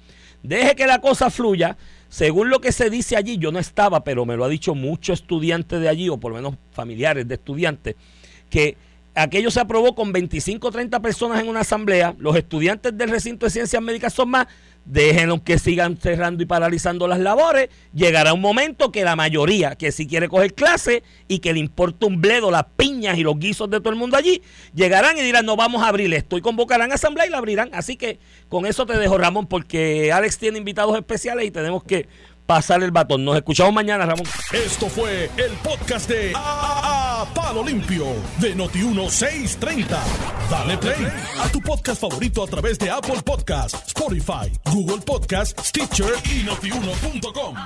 Deje 0.43 0.75
que 0.75 0.87
la 0.87 1.01
cosa 1.01 1.31
fluya. 1.31 1.77
Según 2.09 2.51
lo 2.51 2.61
que 2.61 2.73
se 2.73 2.91
dice 2.91 3.17
allí, 3.17 3.39
yo 3.39 3.53
no 3.53 3.59
estaba, 3.59 4.05
pero 4.05 4.27
me 4.27 4.37
lo 4.37 4.45
ha 4.45 4.49
dicho 4.49 4.75
muchos 4.75 5.21
estudiantes 5.21 5.81
de 5.81 5.89
allí, 5.89 6.09
o 6.09 6.19
por 6.19 6.33
lo 6.33 6.37
menos 6.37 6.57
familiares 6.73 7.27
de 7.27 7.35
estudiantes, 7.35 7.95
que 8.51 8.77
aquello 9.15 9.51
se 9.51 9.61
aprobó 9.61 9.95
con 9.95 10.13
25 10.13 10.67
o 10.67 10.71
30 10.71 11.01
personas 11.01 11.41
en 11.41 11.49
una 11.49 11.61
asamblea. 11.61 12.15
Los 12.19 12.37
estudiantes 12.37 12.97
del 12.97 13.11
recinto 13.11 13.47
de 13.47 13.51
ciencias 13.51 13.83
médicas 13.83 14.13
son 14.13 14.31
más 14.31 14.47
déjenlo 14.85 15.43
que 15.43 15.59
sigan 15.59 15.97
cerrando 15.97 16.43
y 16.43 16.47
paralizando 16.47 17.07
las 17.07 17.21
labores, 17.21 17.69
llegará 17.95 18.33
un 18.33 18.41
momento 18.41 18.91
que 18.91 19.05
la 19.05 19.17
mayoría 19.17 19.75
que 19.77 19.93
si 19.93 20.07
quiere 20.07 20.29
coger 20.29 20.55
clase 20.55 21.03
y 21.29 21.39
que 21.39 21.53
le 21.53 21.61
importa 21.61 22.07
un 22.07 22.21
bledo 22.21 22.51
las 22.51 22.65
piñas 22.77 23.19
y 23.19 23.23
los 23.23 23.39
guisos 23.39 23.71
de 23.71 23.79
todo 23.79 23.91
el 23.91 23.99
mundo 23.99 24.17
allí, 24.17 24.43
llegarán 24.75 25.17
y 25.17 25.23
dirán, 25.23 25.47
no 25.47 25.57
vamos 25.57 25.83
a 25.83 25.89
abrir 25.89 26.13
esto 26.13 26.37
y 26.37 26.41
convocarán 26.41 26.93
a 26.93 26.97
asamblea 26.97 27.27
y 27.27 27.31
la 27.31 27.39
abrirán. 27.39 27.71
Así 27.73 27.97
que 27.97 28.19
con 28.49 28.67
eso 28.67 28.87
te 28.87 28.99
dejo 28.99 29.19
Ramón 29.19 29.47
porque 29.47 30.13
Alex 30.13 30.39
tiene 30.39 30.59
invitados 30.59 30.97
especiales 30.97 31.47
y 31.47 31.51
tenemos 31.51 31.85
que 31.85 32.07
pasar 32.53 32.83
el 32.83 32.91
batón. 32.91 33.25
Nos 33.25 33.35
escuchamos 33.35 33.73
mañana, 33.73 34.05
Ramón. 34.05 34.27
Esto 34.53 34.87
fue 34.91 35.31
el 35.39 35.53
podcast 35.63 36.07
de 36.07 36.35
a 36.37 37.25
Palo 37.35 37.65
Limpio 37.65 38.05
de 38.41 38.55
Noti1630. 38.55 39.87
Dale 40.51 40.77
play 40.77 41.09
a 41.43 41.49
tu 41.49 41.63
podcast 41.63 42.03
favorito 42.03 42.45
a 42.45 42.47
través 42.47 42.79
de 42.79 42.91
Apple 42.91 43.23
Podcasts, 43.25 43.85
Spotify, 43.87 44.53
Google 44.71 44.99
Podcasts, 44.99 45.69
Stitcher 45.69 46.13
y 46.31 46.43
notiuno.com. 46.43 47.57